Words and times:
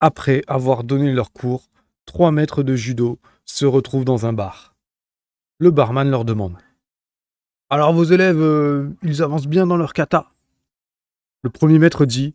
après 0.00 0.42
avoir 0.46 0.84
donné 0.84 1.12
leur 1.12 1.32
cours, 1.32 1.70
trois 2.04 2.32
maîtres 2.32 2.62
de 2.62 2.76
judo 2.76 3.18
se 3.44 3.64
retrouvent 3.64 4.04
dans 4.04 4.26
un 4.26 4.32
bar. 4.32 4.74
Le 5.58 5.70
barman 5.70 6.10
leur 6.10 6.24
demande 6.24 6.58
Alors 7.70 7.94
vos 7.94 8.04
élèves, 8.04 8.40
euh, 8.40 8.90
ils 9.02 9.22
avancent 9.22 9.46
bien 9.46 9.66
dans 9.66 9.76
leur 9.76 9.92
kata 9.92 10.30
Le 11.42 11.50
premier 11.50 11.78
maître 11.78 12.04
dit 12.04 12.34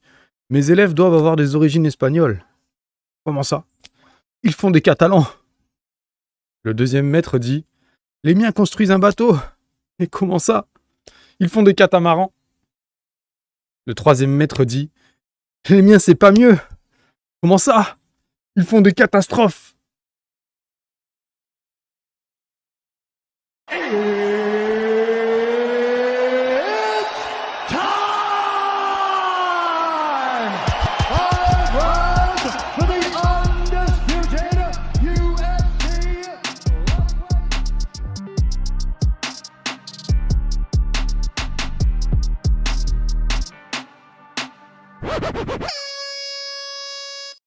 Mes 0.49 0.71
élèves 0.71 0.93
doivent 0.93 1.13
avoir 1.13 1.35
des 1.35 1.55
origines 1.55 1.85
espagnoles. 1.85 2.43
Comment 3.25 3.43
ça 3.43 3.65
Ils 4.43 4.53
font 4.53 4.71
des 4.71 4.81
catalans. 4.81 5.27
Le 6.63 6.73
deuxième 6.73 7.07
maître 7.07 7.37
dit 7.37 7.65
Les 8.23 8.33
miens 8.33 8.51
construisent 8.51 8.91
un 8.91 8.99
bateau. 8.99 9.35
Et 9.99 10.07
comment 10.07 10.39
ça 10.39 10.67
Ils 11.39 11.49
font 11.49 11.61
des 11.61 11.75
catamarans. 11.75 12.33
Le 13.85 13.93
troisième 13.93 14.31
maître 14.31 14.65
dit 14.65 14.89
Les 15.69 15.83
miens, 15.83 15.99
c'est 15.99 16.15
pas 16.15 16.31
mieux. 16.31 16.57
Comment 17.41 17.57
ça? 17.57 17.97
Ils 18.55 18.63
font 18.63 18.81
des 18.81 18.93
catastrophes. 18.93 19.75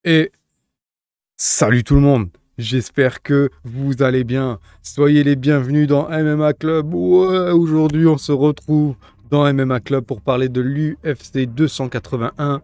Et 0.07 0.33
salut 1.39 1.83
tout 1.83 1.95
le 1.95 2.03
monde 2.03 2.29
J'espère 2.59 3.23
que 3.23 3.49
vous 3.65 4.03
allez 4.03 4.23
bien. 4.23 4.61
Soyez 4.83 5.25
les 5.25 5.35
bienvenus 5.35 5.89
dans 5.89 6.11
MMA 6.11 6.53
Club. 6.53 6.95
Aujourd'hui 6.95 8.07
on 8.07 8.19
se 8.19 8.31
retrouve 8.31 8.97
dans 9.31 9.51
MMA 9.53 9.81
Club 9.81 10.05
pour 10.05 10.21
parler 10.21 10.51
de 10.51 10.61
l'UFC 10.61 11.47
281. 11.47 12.61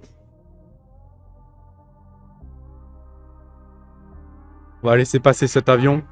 On 4.82 4.86
va 4.86 4.96
laisser 4.96 5.18
passer 5.18 5.46
cet 5.46 5.70
avion. 5.70 6.02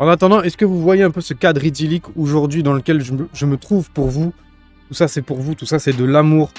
En 0.00 0.08
attendant, 0.08 0.42
est-ce 0.42 0.56
que 0.56 0.64
vous 0.64 0.82
voyez 0.82 1.04
un 1.04 1.12
peu 1.12 1.20
ce 1.20 1.32
cadre 1.32 1.64
idyllique 1.64 2.04
aujourd'hui 2.16 2.64
dans 2.64 2.72
lequel 2.72 3.00
je 3.00 3.46
me 3.46 3.56
trouve 3.56 3.90
pour 3.92 4.08
vous? 4.08 4.34
Tout 4.88 4.94
ça, 4.94 5.08
c'est 5.08 5.22
pour 5.22 5.38
vous. 5.38 5.54
Tout 5.54 5.66
ça, 5.66 5.78
c'est 5.78 5.92
de 5.92 6.04
l'amour. 6.04 6.52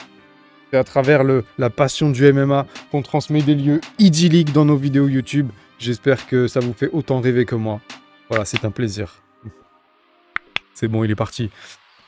C'est 0.72 0.78
à 0.78 0.84
travers 0.84 1.24
la 1.58 1.70
passion 1.70 2.10
du 2.10 2.32
MMA 2.34 2.66
qu'on 2.92 3.02
transmet 3.02 3.42
des 3.42 3.56
lieux 3.56 3.82
idylliques 4.00 4.52
dans 4.52 4.66
nos 4.66 4.76
vidéos 4.76 5.08
YouTube. 5.08 5.50
J'espère 5.78 6.28
que 6.28 6.48
ça 6.48 6.60
vous 6.60 6.74
fait 6.74 6.90
autant 6.92 7.22
rêver 7.22 7.46
que 7.46 7.56
moi. 7.56 7.82
Voilà, 8.30 8.46
c'est 8.46 8.66
un 8.66 8.72
plaisir. 8.72 9.22
C'est 10.74 10.88
bon, 10.88 11.04
il 11.04 11.12
est 11.12 11.16
parti. 11.16 11.50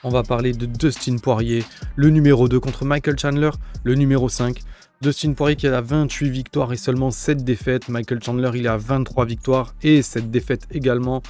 On 0.04 0.10
va 0.10 0.23
parler 0.23 0.54
de 0.54 0.66
Dustin 0.66 1.18
Poirier, 1.18 1.64
le 1.95 2.10
numéro 2.10 2.48
2 2.48 2.60
contre 2.60 2.86
Michael 2.86 3.18
Chandler, 3.18 3.52
le 3.84 3.95
numéro 3.95 4.30
5. 4.30 4.60
Dustin 5.02 5.34
Poirier 5.34 5.56
qui 5.56 5.68
a 5.68 5.80
28 5.80 6.30
victoires 6.30 6.73
et 6.73 6.78
seulement 6.78 7.12
7 7.12 7.44
défaites. 7.44 7.88
Michael 7.90 8.23
Chandler, 8.23 8.52
il 8.56 8.68
a 8.68 8.78
23 8.78 9.26
victoires 9.26 9.76
et 9.84 10.02
7 10.02 10.32
défaites 10.32 10.68
également. 10.72 11.22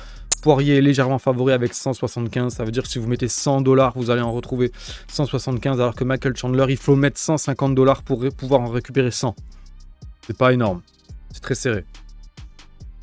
Poirier 0.47 0.77
est 0.77 0.81
légèrement 0.81 1.19
favori 1.19 1.51
avec 1.51 1.73
175. 1.73 2.53
Ça 2.53 2.63
veut 2.63 2.71
dire 2.71 2.83
que 2.83 2.87
si 2.87 2.99
vous 2.99 3.07
mettez 3.09 3.27
100 3.27 3.59
dollars, 3.59 3.91
vous 3.97 4.11
allez 4.11 4.21
en 4.21 4.31
retrouver 4.31 4.71
175. 5.09 5.81
Alors 5.81 5.93
que 5.93 6.05
Michael 6.05 6.37
Chandler, 6.37 6.67
il 6.69 6.77
faut 6.77 6.95
mettre 6.95 7.19
150 7.19 7.75
dollars 7.75 8.01
pour 8.01 8.23
pouvoir 8.29 8.61
en 8.61 8.69
récupérer 8.69 9.11
100. 9.11 9.35
C'est 10.25 10.37
pas 10.37 10.53
énorme. 10.53 10.83
C'est 11.33 11.41
très 11.41 11.53
serré. 11.53 11.83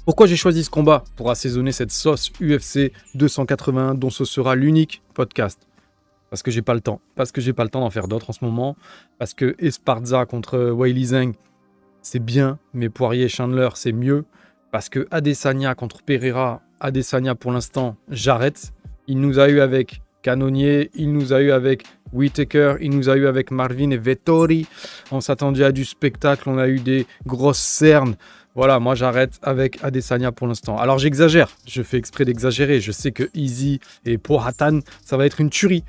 Pourquoi 0.07 0.27
j'ai 0.27 0.37
choisi 0.37 0.65
ce 0.65 0.71
combat? 0.71 1.05
Pour 1.17 1.31
assaisonner 1.31 1.73
cette 1.73 1.91
sauce 1.91 2.33
UFC 2.41 2.93
281 3.15 3.95
dont 3.95 4.09
ce 4.09 4.25
sera 4.25 4.55
l'unique 4.55 5.03
podcast. 5.13 5.61
Parce 6.31 6.43
que 6.43 6.51
j'ai 6.51 6.63
pas 6.63 6.73
le 6.73 6.81
temps. 6.81 7.03
Parce 7.15 7.31
que 7.31 7.43
j'ai 7.43 7.53
pas 7.53 7.65
le 7.65 7.69
temps 7.69 7.81
d'en 7.81 7.91
faire 7.91 8.09
d'autres 8.09 8.31
en 8.31 8.33
ce 8.33 8.43
moment. 8.43 8.75
Parce 9.19 9.35
que 9.35 9.55
Esparza 9.59 10.25
contre 10.25 10.71
Wiley 10.71 11.05
Zhang, 11.05 11.35
c'est 12.01 12.25
bien, 12.25 12.59
mais 12.73 12.89
Poirier 12.89 13.29
Chandler, 13.29 13.69
c'est 13.75 13.93
mieux. 13.93 14.25
Parce 14.73 14.89
que 14.89 15.07
Adesanya 15.11 15.75
contre 15.75 16.03
Pereira, 16.03 16.63
Adesanya 16.85 17.35
pour 17.35 17.51
l'instant, 17.51 17.97
j'arrête. 18.11 18.75
Il 19.07 19.19
nous 19.19 19.39
a 19.39 19.49
eu 19.49 19.61
avec 19.61 20.03
Canonier, 20.21 20.91
il 20.95 21.15
nous 21.15 21.33
a 21.33 21.41
eu 21.41 21.51
avec 21.51 21.85
Whitaker, 22.13 22.75
il 22.83 22.91
nous 22.91 23.09
a 23.09 23.17
eu 23.17 23.27
avec 23.27 23.51
Marvin 23.51 23.91
et 23.91 23.97
Vettori. 23.97 24.67
On 25.11 25.23
s'attendait 25.23 25.65
à 25.65 25.73
du 25.73 25.87
spectacle, 25.87 26.47
on 26.47 26.59
a 26.59 26.69
eu 26.69 26.81
des 26.81 27.07
grosses 27.27 27.59
cernes. 27.59 28.17
Voilà, 28.55 28.81
moi 28.81 28.95
j'arrête 28.95 29.39
avec 29.43 29.83
Adesanya 29.83 30.31
pour 30.31 30.47
l'instant. 30.47 30.77
Alors 30.77 30.99
j'exagère, 30.99 31.49
je 31.67 31.83
fais 31.83 31.97
exprès 31.97 32.27
d'exagérer. 32.27 32.81
Je 32.81 32.93
sais 32.93 33.13
que 33.13 33.31
Easy 33.33 33.81
et 34.05 34.19
Pohatan, 34.19 34.81
ça 35.03 35.17
va 35.17 35.25
être 35.25 35.41
une 35.41 35.49
tuerie. 35.49 35.85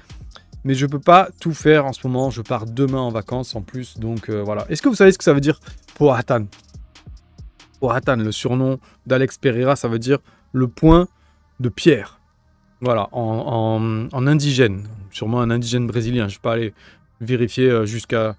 Mais 0.64 0.76
je 0.76 0.86
peux 0.86 1.00
pas 1.00 1.28
tout 1.42 1.54
faire 1.54 1.86
en 1.86 1.92
ce 1.92 2.08
moment. 2.08 2.30
Je 2.30 2.42
pars 2.42 2.66
demain 2.66 3.02
en 3.02 3.12
vacances 3.12 3.54
en 3.54 3.62
plus. 3.62 4.00
Donc 4.00 4.30
euh, 4.30 4.42
voilà. 4.44 4.66
Est-ce 4.70 4.82
que 4.82 4.88
vous 4.88 4.96
savez 4.96 5.12
ce 5.12 5.18
que 5.18 5.26
ça 5.26 5.34
veut 5.34 5.42
dire 5.42 5.60
Pohatan 5.96 6.46
Pohatan, 7.82 8.16
le 8.16 8.32
surnom 8.32 8.80
d'Alex 9.06 9.38
Pereira, 9.38 9.76
ça 9.76 9.90
veut 9.90 10.00
dire 10.00 10.20
le 10.56 10.68
point 10.68 11.08
de 11.60 11.70
pierre. 11.70 12.20
Voilà, 12.82 13.10
en, 13.12 14.10
indigène. 14.14 14.88
Sûrement 15.12 15.42
un 15.42 15.50
indigène 15.50 15.86
brésilien. 15.86 16.28
Je 16.28 16.36
ne 16.36 16.38
vais 16.38 16.42
pas 16.42 16.54
aller 16.54 16.74
vérifier 17.20 17.70
euh, 17.70 17.86
jusqu'à 17.86 18.36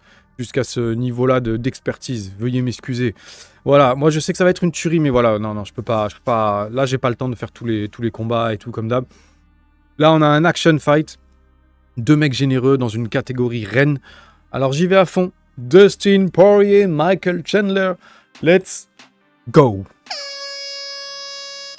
ce 0.64 0.94
niveau-là 0.94 1.40
d'expertise. 1.40 2.32
Veuillez 2.38 2.62
m'excuser. 2.62 3.14
Voilà, 3.64 3.94
moi 3.94 4.10
je 4.10 4.20
sais 4.20 4.32
que 4.32 4.38
ça 4.38 4.44
va 4.44 4.50
être 4.50 4.64
une 4.64 4.72
tuerie, 4.72 5.00
mais 5.00 5.10
voilà, 5.10 5.38
non, 5.38 5.52
non, 5.52 5.64
je 5.64 5.74
peux 5.74 5.82
pas, 5.82 6.08
je 6.08 6.14
peux 6.14 6.22
pas. 6.24 6.68
Là, 6.70 6.86
j'ai 6.86 6.98
pas 6.98 7.10
le 7.10 7.16
temps 7.16 7.28
de 7.28 7.34
faire 7.34 7.52
tous 7.52 7.66
les, 7.66 7.88
tous 7.88 8.02
les 8.02 8.10
combats 8.10 8.54
et 8.54 8.58
tout 8.58 8.70
comme 8.70 8.88
d'hab. 8.88 9.04
Là, 9.98 10.12
on 10.12 10.22
a 10.22 10.26
un 10.26 10.44
action 10.44 10.78
fight. 10.78 11.18
Deux 11.96 12.16
mecs 12.16 12.34
généreux 12.34 12.78
dans 12.78 12.88
une 12.88 13.08
catégorie 13.08 13.64
reine. 13.64 13.98
Alors 14.52 14.72
j'y 14.72 14.86
vais 14.86 14.96
à 14.96 15.06
fond. 15.06 15.32
Dustin 15.58 16.28
Poirier, 16.32 16.86
Michael 16.86 17.42
Chandler. 17.46 17.92
Let's 18.42 18.88
go. 19.50 19.84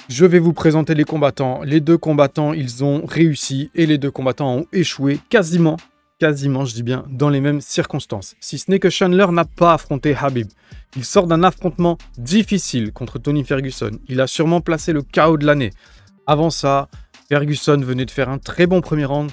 Je 0.08 0.24
vais 0.24 0.38
vous 0.38 0.54
présenter 0.54 0.94
les 0.94 1.04
combattants. 1.04 1.60
Les 1.64 1.80
deux 1.80 1.98
combattants, 1.98 2.54
ils 2.54 2.82
ont 2.82 3.04
réussi 3.04 3.70
et 3.74 3.84
les 3.84 3.98
deux 3.98 4.10
combattants 4.10 4.54
ont 4.54 4.66
échoué 4.72 5.20
quasiment, 5.28 5.76
quasiment, 6.18 6.64
je 6.64 6.72
dis 6.72 6.82
bien, 6.82 7.04
dans 7.10 7.28
les 7.28 7.42
mêmes 7.42 7.60
circonstances. 7.60 8.34
Si 8.40 8.56
ce 8.56 8.70
n'est 8.70 8.78
que 8.78 8.88
Chandler 8.88 9.26
n'a 9.30 9.44
pas 9.44 9.74
affronté 9.74 10.16
Habib. 10.18 10.48
Il 10.96 11.04
sort 11.04 11.26
d'un 11.26 11.42
affrontement 11.42 11.98
difficile 12.16 12.90
contre 12.90 13.18
Tony 13.18 13.44
Ferguson. 13.44 13.90
Il 14.08 14.22
a 14.22 14.26
sûrement 14.26 14.62
placé 14.62 14.94
le 14.94 15.02
chaos 15.02 15.36
de 15.36 15.44
l'année. 15.44 15.74
Avant 16.26 16.48
ça, 16.48 16.88
Ferguson 17.28 17.76
venait 17.76 18.06
de 18.06 18.10
faire 18.10 18.30
un 18.30 18.38
très 18.38 18.66
bon 18.66 18.80
premier 18.80 19.04
round. 19.04 19.30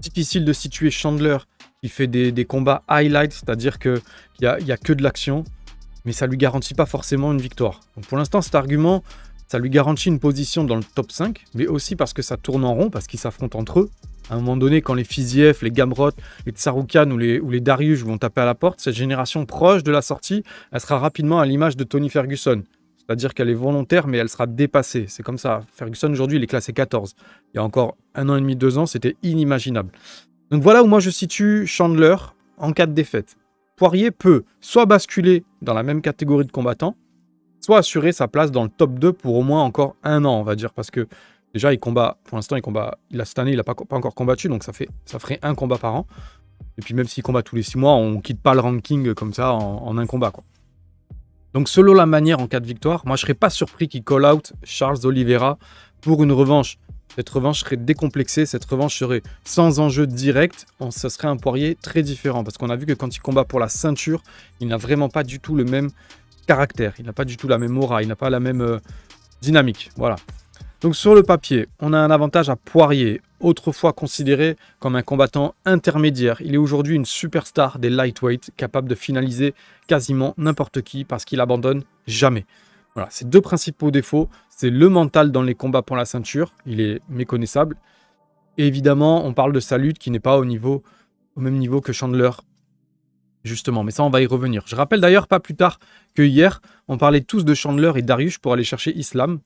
Difficile 0.00 0.44
de 0.44 0.52
situer 0.52 0.90
Chandler 0.90 1.38
qui 1.80 1.88
fait 1.88 2.08
des, 2.08 2.44
combats 2.44 2.82
highlights, 2.88 3.32
c'est-à-dire 3.32 3.78
qu'il 3.78 4.02
n'y 4.42 4.46
a, 4.46 4.60
y 4.60 4.72
a 4.72 4.76
que 4.76 4.92
de 4.92 5.02
l'action, 5.02 5.44
mais 6.04 6.12
ça 6.12 6.26
lui 6.26 6.36
garantit 6.36 6.74
pas 6.74 6.86
forcément 6.86 7.32
une 7.32 7.40
victoire. 7.40 7.80
Donc 7.96 8.06
pour 8.06 8.18
l'instant, 8.18 8.42
cet 8.42 8.54
argument, 8.54 9.02
ça 9.54 9.60
lui 9.60 9.70
garantit 9.70 10.08
une 10.08 10.18
position 10.18 10.64
dans 10.64 10.74
le 10.74 10.82
top 10.82 11.12
5, 11.12 11.44
mais 11.54 11.68
aussi 11.68 11.94
parce 11.94 12.12
que 12.12 12.22
ça 12.22 12.36
tourne 12.36 12.64
en 12.64 12.74
rond, 12.74 12.90
parce 12.90 13.06
qu'ils 13.06 13.20
s'affrontent 13.20 13.56
entre 13.56 13.78
eux. 13.78 13.90
À 14.28 14.34
un 14.34 14.38
moment 14.38 14.56
donné, 14.56 14.82
quand 14.82 14.94
les 14.94 15.04
Fiziev, 15.04 15.58
les 15.62 15.70
Gamrot, 15.70 16.10
les 16.44 16.50
Tsaroukan 16.50 17.08
ou 17.12 17.18
les, 17.18 17.38
ou 17.38 17.50
les 17.50 17.60
Darius 17.60 18.00
vont 18.00 18.18
taper 18.18 18.40
à 18.40 18.46
la 18.46 18.56
porte, 18.56 18.80
cette 18.80 18.96
génération 18.96 19.46
proche 19.46 19.84
de 19.84 19.92
la 19.92 20.02
sortie, 20.02 20.42
elle 20.72 20.80
sera 20.80 20.98
rapidement 20.98 21.38
à 21.38 21.46
l'image 21.46 21.76
de 21.76 21.84
Tony 21.84 22.10
Ferguson. 22.10 22.64
C'est-à-dire 22.96 23.32
qu'elle 23.32 23.48
est 23.48 23.54
volontaire, 23.54 24.08
mais 24.08 24.18
elle 24.18 24.28
sera 24.28 24.48
dépassée. 24.48 25.04
C'est 25.06 25.22
comme 25.22 25.38
ça. 25.38 25.60
Ferguson, 25.72 26.10
aujourd'hui, 26.10 26.38
il 26.38 26.42
est 26.42 26.48
classé 26.48 26.72
14. 26.72 27.14
Il 27.52 27.58
y 27.58 27.60
a 27.60 27.62
encore 27.62 27.96
un 28.16 28.28
an 28.30 28.34
et 28.34 28.40
demi, 28.40 28.56
deux 28.56 28.76
ans, 28.76 28.86
c'était 28.86 29.14
inimaginable. 29.22 29.92
Donc 30.50 30.64
voilà 30.64 30.82
où 30.82 30.88
moi 30.88 30.98
je 30.98 31.10
situe 31.10 31.64
Chandler 31.68 32.16
en 32.56 32.72
cas 32.72 32.86
de 32.86 32.92
défaite. 32.92 33.36
Poirier 33.76 34.10
peut 34.10 34.42
soit 34.60 34.86
basculer 34.86 35.44
dans 35.62 35.74
la 35.74 35.84
même 35.84 36.02
catégorie 36.02 36.44
de 36.44 36.50
combattants, 36.50 36.96
soit 37.64 37.78
assurer 37.78 38.12
sa 38.12 38.28
place 38.28 38.50
dans 38.50 38.62
le 38.62 38.68
top 38.68 38.98
2 38.98 39.12
pour 39.12 39.36
au 39.36 39.42
moins 39.42 39.62
encore 39.62 39.96
un 40.04 40.24
an, 40.24 40.38
on 40.38 40.42
va 40.42 40.54
dire, 40.54 40.72
parce 40.72 40.90
que 40.90 41.08
déjà, 41.54 41.72
il 41.72 41.78
combat, 41.78 42.18
pour 42.24 42.36
l'instant, 42.36 42.56
il 42.56 42.62
combat, 42.62 42.98
il 43.10 43.24
cette 43.24 43.38
année, 43.38 43.52
il 43.52 43.56
n'a 43.56 43.64
pas, 43.64 43.74
encore 43.90 44.14
combattu, 44.14 44.48
donc 44.48 44.64
ça, 44.64 44.72
fait, 44.72 44.88
ça 45.06 45.18
ferait 45.18 45.38
un 45.42 45.54
combat 45.54 45.78
par 45.78 45.94
an. 45.94 46.06
Et 46.76 46.82
puis 46.82 46.92
même 46.94 47.06
s'il 47.06 47.22
combat 47.22 47.42
tous 47.42 47.56
les 47.56 47.62
6 47.62 47.78
mois, 47.78 47.94
on 47.94 48.20
quitte 48.20 48.40
pas 48.40 48.54
le 48.54 48.60
ranking 48.60 49.14
comme 49.14 49.32
ça 49.32 49.52
en, 49.52 49.96
un 49.96 50.06
combat. 50.06 50.32
Donc 51.54 51.68
selon 51.68 51.94
la 51.94 52.04
manière 52.04 52.40
en 52.40 52.48
cas 52.48 52.60
de 52.60 52.66
victoire, 52.66 53.02
moi 53.06 53.16
je 53.16 53.22
serais 53.22 53.34
pas 53.34 53.50
surpris 53.50 53.88
qu'il 53.88 54.02
call 54.02 54.26
out 54.26 54.52
Charles 54.64 55.06
Oliveira 55.06 55.56
pour 56.00 56.22
une 56.22 56.32
revanche. 56.32 56.78
Cette 57.14 57.28
revanche 57.30 57.60
serait 57.60 57.76
décomplexée, 57.76 58.44
cette 58.44 58.64
revanche 58.64 58.98
serait 58.98 59.22
sans 59.44 59.78
enjeu 59.78 60.08
direct, 60.08 60.66
ça 60.90 61.08
serait 61.08 61.28
un 61.28 61.36
poirier 61.36 61.76
très 61.80 62.02
différent. 62.02 62.42
Parce 62.42 62.58
qu'on 62.58 62.70
a 62.70 62.76
vu 62.76 62.86
que 62.86 62.92
quand 62.92 63.14
il 63.14 63.20
combat 63.20 63.44
pour 63.44 63.60
la 63.60 63.68
ceinture, 63.68 64.20
il 64.60 64.66
n'a 64.66 64.76
vraiment 64.76 65.08
pas 65.08 65.22
du 65.22 65.38
tout 65.38 65.54
le 65.54 65.64
même 65.64 65.90
il 66.98 67.04
n'a 67.04 67.12
pas 67.12 67.24
du 67.24 67.36
tout 67.36 67.48
la 67.48 67.58
même 67.58 67.76
aura, 67.78 68.02
il 68.02 68.08
n'a 68.08 68.16
pas 68.16 68.30
la 68.30 68.40
même 68.40 68.60
euh, 68.60 68.78
dynamique. 69.40 69.90
Voilà. 69.96 70.16
Donc 70.80 70.96
sur 70.96 71.14
le 71.14 71.22
papier, 71.22 71.66
on 71.80 71.92
a 71.92 71.98
un 71.98 72.10
avantage 72.10 72.50
à 72.50 72.56
Poirier, 72.56 73.22
autrefois 73.40 73.92
considéré 73.92 74.56
comme 74.80 74.96
un 74.96 75.02
combattant 75.02 75.54
intermédiaire. 75.64 76.40
Il 76.42 76.54
est 76.54 76.58
aujourd'hui 76.58 76.94
une 76.94 77.06
superstar 77.06 77.78
des 77.78 77.88
lightweight, 77.90 78.50
capable 78.56 78.88
de 78.88 78.94
finaliser 78.94 79.54
quasiment 79.86 80.34
n'importe 80.36 80.82
qui 80.82 81.04
parce 81.04 81.24
qu'il 81.24 81.40
abandonne 81.40 81.84
jamais. 82.06 82.44
Voilà, 82.94 83.08
ces 83.10 83.24
deux 83.24 83.40
principaux 83.40 83.90
défauts, 83.90 84.28
c'est 84.50 84.70
le 84.70 84.88
mental 84.88 85.32
dans 85.32 85.42
les 85.42 85.54
combats 85.54 85.82
pour 85.82 85.96
la 85.96 86.04
ceinture, 86.04 86.52
il 86.66 86.80
est 86.80 87.00
méconnaissable. 87.08 87.76
Et 88.58 88.66
évidemment, 88.66 89.24
on 89.24 89.32
parle 89.32 89.52
de 89.52 89.60
sa 89.60 89.78
lutte 89.78 89.98
qui 89.98 90.10
n'est 90.10 90.20
pas 90.20 90.38
au 90.38 90.44
même 90.44 91.58
niveau 91.58 91.80
que 91.80 91.92
Chandler 91.92 92.30
justement. 93.44 93.84
Mais 93.84 93.92
ça, 93.92 94.02
on 94.02 94.10
va 94.10 94.20
y 94.20 94.26
revenir. 94.26 94.62
Je 94.66 94.74
rappelle 94.74 95.00
d'ailleurs 95.00 95.28
pas 95.28 95.40
plus 95.40 95.54
tard 95.54 95.78
que 96.16 96.22
hier, 96.22 96.60
on 96.88 96.98
parlait 96.98 97.20
tous 97.20 97.44
de 97.44 97.54
Chandler 97.54 97.92
et 97.96 98.02
Darius 98.02 98.38
pour 98.38 98.52
aller 98.52 98.64
chercher 98.64 98.96
Islam. 98.96 99.40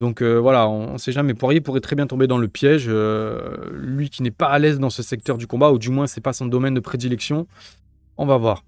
Donc 0.00 0.20
euh, 0.20 0.36
voilà, 0.36 0.68
on 0.68 0.94
ne 0.94 0.98
sait 0.98 1.12
jamais. 1.12 1.32
Poirier 1.34 1.60
pourrait 1.60 1.80
très 1.80 1.96
bien 1.96 2.06
tomber 2.06 2.26
dans 2.26 2.38
le 2.38 2.48
piège. 2.48 2.86
Euh, 2.88 3.70
lui 3.72 4.10
qui 4.10 4.22
n'est 4.22 4.30
pas 4.30 4.48
à 4.48 4.58
l'aise 4.58 4.78
dans 4.78 4.90
ce 4.90 5.02
secteur 5.02 5.38
du 5.38 5.46
combat, 5.46 5.70
ou 5.70 5.78
du 5.78 5.90
moins 5.90 6.06
c'est 6.06 6.20
pas 6.20 6.32
son 6.32 6.46
domaine 6.46 6.74
de 6.74 6.80
prédilection. 6.80 7.46
On 8.18 8.26
va 8.26 8.36
voir. 8.36 8.64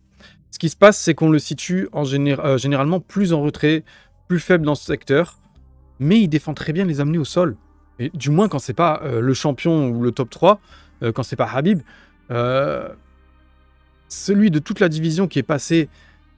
Ce 0.50 0.58
qui 0.58 0.70
se 0.70 0.76
passe, 0.76 0.98
c'est 0.98 1.14
qu'on 1.14 1.28
le 1.28 1.38
situe 1.38 1.88
euh, 1.94 2.56
généralement 2.56 3.00
plus 3.00 3.34
en 3.34 3.42
retrait, 3.42 3.84
plus 4.28 4.40
faible 4.40 4.64
dans 4.64 4.74
ce 4.74 4.84
secteur, 4.84 5.38
mais 5.98 6.20
il 6.20 6.28
défend 6.28 6.54
très 6.54 6.72
bien 6.72 6.86
les 6.86 7.00
amener 7.00 7.18
au 7.18 7.24
sol. 7.24 7.56
Et 7.98 8.10
du 8.14 8.30
moins 8.30 8.48
quand 8.48 8.58
c'est 8.58 8.74
pas 8.74 9.02
le 9.04 9.34
champion 9.34 9.88
ou 9.88 10.02
le 10.02 10.12
top 10.12 10.30
3, 10.30 10.60
quand 11.12 11.24
c'est 11.24 11.34
pas 11.34 11.50
Habib, 11.52 11.80
celui 14.08 14.50
de 14.50 14.58
toute 14.58 14.80
la 14.80 14.88
division 14.88 15.28
qui 15.28 15.38
est 15.38 15.44
passé 15.44 15.88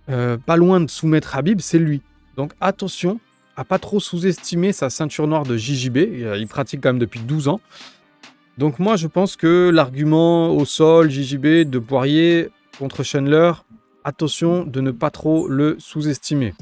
euh, 0.09 0.37
pas 0.37 0.57
loin 0.57 0.81
de 0.81 0.91
soumettre 0.91 1.37
Habib, 1.37 1.61
c'est 1.61 1.79
lui. 1.79 2.03
Donc 2.37 2.53
attention 2.61 3.21
à 3.57 3.65
pas 3.65 3.79
trop 3.79 4.01
sous-estimer 4.01 4.73
sa 4.73 4.91
ceinture 4.91 5.27
noire 5.27 5.45
de 5.45 5.57
JJB. 5.57 5.97
Euh, 5.97 6.37
il 6.39 6.49
pratique 6.49 6.81
quand 6.83 6.91
même 6.91 6.99
depuis 6.99 7.21
12 7.21 7.49
ans. 7.49 7.61
Donc 8.59 8.79
moi 8.79 8.97
je 8.97 9.07
pense 9.07 9.37
que 9.37 9.71
l'argument 9.73 10.51
au 10.51 10.65
sol 10.65 11.11
JJB 11.11 11.69
de 11.69 11.79
Poirier 11.79 12.51
contre 12.79 13.03
Chandler, 13.03 13.53
attention 14.05 14.65
de 14.65 14.81
ne 14.81 14.91
pas 14.91 15.11
trop 15.11 15.49
le 15.49 15.77
sous-estimer. 15.79 16.55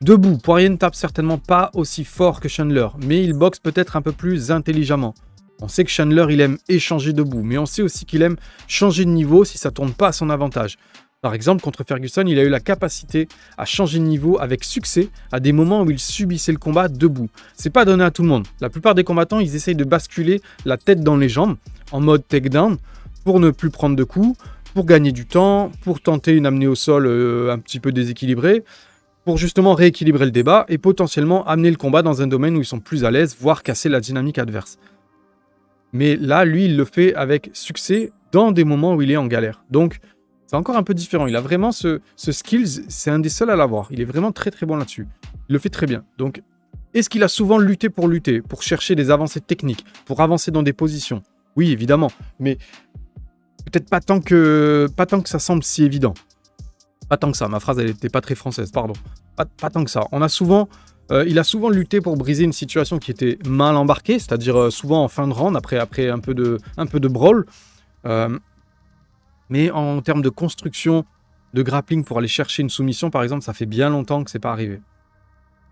Debout, 0.00 0.38
Poirier 0.38 0.68
ne 0.68 0.76
tape 0.76 0.94
certainement 0.94 1.38
pas 1.38 1.70
aussi 1.74 2.04
fort 2.04 2.40
que 2.40 2.48
Chandler, 2.48 2.88
mais 3.06 3.22
il 3.22 3.32
boxe 3.32 3.58
peut-être 3.58 3.96
un 3.96 4.02
peu 4.02 4.12
plus 4.12 4.50
intelligemment. 4.50 5.14
On 5.60 5.68
sait 5.68 5.84
que 5.84 5.90
Chandler, 5.90 6.26
il 6.30 6.40
aime 6.40 6.58
échanger 6.68 7.12
debout, 7.12 7.42
mais 7.42 7.58
on 7.58 7.66
sait 7.66 7.82
aussi 7.82 8.04
qu'il 8.04 8.22
aime 8.22 8.36
changer 8.66 9.04
de 9.04 9.10
niveau 9.10 9.44
si 9.44 9.58
ça 9.58 9.70
tourne 9.70 9.92
pas 9.92 10.08
à 10.08 10.12
son 10.12 10.30
avantage. 10.30 10.76
Par 11.24 11.32
exemple, 11.32 11.62
contre 11.62 11.84
Ferguson, 11.88 12.24
il 12.26 12.38
a 12.38 12.42
eu 12.42 12.50
la 12.50 12.60
capacité 12.60 13.28
à 13.56 13.64
changer 13.64 13.98
de 13.98 14.04
niveau 14.04 14.38
avec 14.38 14.62
succès 14.62 15.08
à 15.32 15.40
des 15.40 15.52
moments 15.52 15.80
où 15.80 15.90
il 15.90 15.98
subissait 15.98 16.52
le 16.52 16.58
combat 16.58 16.88
debout. 16.88 17.30
C'est 17.56 17.70
pas 17.70 17.86
donné 17.86 18.04
à 18.04 18.10
tout 18.10 18.20
le 18.20 18.28
monde. 18.28 18.46
La 18.60 18.68
plupart 18.68 18.94
des 18.94 19.04
combattants, 19.04 19.40
ils 19.40 19.56
essayent 19.56 19.74
de 19.74 19.84
basculer 19.84 20.42
la 20.66 20.76
tête 20.76 21.00
dans 21.00 21.16
les 21.16 21.30
jambes 21.30 21.56
en 21.92 22.00
mode 22.00 22.28
takedown 22.28 22.76
pour 23.24 23.40
ne 23.40 23.48
plus 23.50 23.70
prendre 23.70 23.96
de 23.96 24.04
coups, 24.04 24.36
pour 24.74 24.84
gagner 24.84 25.12
du 25.12 25.24
temps, 25.24 25.72
pour 25.82 26.02
tenter 26.02 26.32
une 26.32 26.44
amenée 26.44 26.66
au 26.66 26.74
sol 26.74 27.06
euh, 27.06 27.50
un 27.50 27.58
petit 27.58 27.80
peu 27.80 27.90
déséquilibrée, 27.90 28.62
pour 29.24 29.38
justement 29.38 29.72
rééquilibrer 29.72 30.26
le 30.26 30.30
débat 30.30 30.66
et 30.68 30.76
potentiellement 30.76 31.46
amener 31.46 31.70
le 31.70 31.76
combat 31.76 32.02
dans 32.02 32.20
un 32.20 32.26
domaine 32.26 32.54
où 32.54 32.60
ils 32.60 32.66
sont 32.66 32.80
plus 32.80 33.06
à 33.06 33.10
l'aise, 33.10 33.34
voire 33.40 33.62
casser 33.62 33.88
la 33.88 34.00
dynamique 34.00 34.36
adverse. 34.36 34.76
Mais 35.94 36.16
là, 36.16 36.44
lui, 36.44 36.64
il 36.66 36.76
le 36.76 36.84
fait 36.84 37.14
avec 37.14 37.50
succès 37.52 38.12
dans 38.32 38.50
des 38.50 38.64
moments 38.64 38.94
où 38.94 39.02
il 39.02 39.12
est 39.12 39.16
en 39.16 39.28
galère. 39.28 39.64
Donc, 39.70 40.00
c'est 40.46 40.56
encore 40.56 40.76
un 40.76 40.82
peu 40.82 40.92
différent. 40.92 41.28
Il 41.28 41.36
a 41.36 41.40
vraiment 41.40 41.70
ce, 41.70 42.00
ce 42.16 42.32
skills, 42.32 42.84
c'est 42.88 43.12
un 43.12 43.20
des 43.20 43.28
seuls 43.28 43.48
à 43.48 43.56
l'avoir. 43.56 43.86
Il 43.92 44.00
est 44.00 44.04
vraiment 44.04 44.32
très 44.32 44.50
très 44.50 44.66
bon 44.66 44.74
là-dessus. 44.76 45.06
Il 45.48 45.52
le 45.52 45.58
fait 45.60 45.68
très 45.68 45.86
bien. 45.86 46.04
Donc, 46.18 46.42
est-ce 46.94 47.08
qu'il 47.08 47.22
a 47.22 47.28
souvent 47.28 47.58
lutté 47.58 47.90
pour 47.90 48.08
lutter, 48.08 48.42
pour 48.42 48.62
chercher 48.62 48.96
des 48.96 49.12
avancées 49.12 49.40
techniques, 49.40 49.84
pour 50.04 50.20
avancer 50.20 50.50
dans 50.50 50.64
des 50.64 50.72
positions? 50.72 51.22
Oui, 51.54 51.70
évidemment. 51.70 52.10
Mais 52.40 52.58
peut-être 53.64 53.88
pas 53.88 54.00
tant 54.00 54.20
que 54.20 54.88
pas 54.96 55.06
tant 55.06 55.20
que 55.20 55.28
ça 55.28 55.38
semble 55.38 55.62
si 55.62 55.84
évident. 55.84 56.14
Pas 57.08 57.18
tant 57.18 57.30
que 57.30 57.36
ça. 57.36 57.46
Ma 57.46 57.60
phrase, 57.60 57.78
elle 57.78 57.86
n'était 57.86 58.08
pas 58.08 58.20
très 58.20 58.34
française, 58.34 58.72
pardon. 58.72 58.94
Pas, 59.36 59.44
pas 59.44 59.70
tant 59.70 59.84
que 59.84 59.90
ça. 59.90 60.02
On 60.10 60.22
a 60.22 60.28
souvent 60.28 60.68
euh, 61.10 61.24
il 61.26 61.38
a 61.38 61.44
souvent 61.44 61.68
lutté 61.68 62.00
pour 62.00 62.16
briser 62.16 62.44
une 62.44 62.52
situation 62.52 62.98
qui 62.98 63.10
était 63.10 63.38
mal 63.46 63.76
embarquée, 63.76 64.18
c'est-à-dire 64.18 64.58
euh, 64.58 64.70
souvent 64.70 65.04
en 65.04 65.08
fin 65.08 65.28
de 65.28 65.32
round, 65.32 65.56
après, 65.56 65.78
un, 66.08 66.18
peu 66.18 66.34
de, 66.34 66.58
un 66.76 66.86
brawl. 66.86 67.44
Euh, 68.06 68.38
mais 69.50 69.70
en 69.70 70.00
termes 70.00 70.22
de 70.22 70.30
construction, 70.30 71.04
de 71.52 71.62
grappling 71.62 72.04
pour 72.04 72.18
aller 72.18 72.28
chercher 72.28 72.62
une 72.62 72.70
soumission, 72.70 73.10
par 73.10 73.22
exemple, 73.22 73.42
ça 73.42 73.52
fait 73.52 73.66
bien 73.66 73.90
longtemps 73.90 74.24
que 74.24 74.30
c'est 74.30 74.38
pas 74.38 74.52
arrivé. 74.52 74.80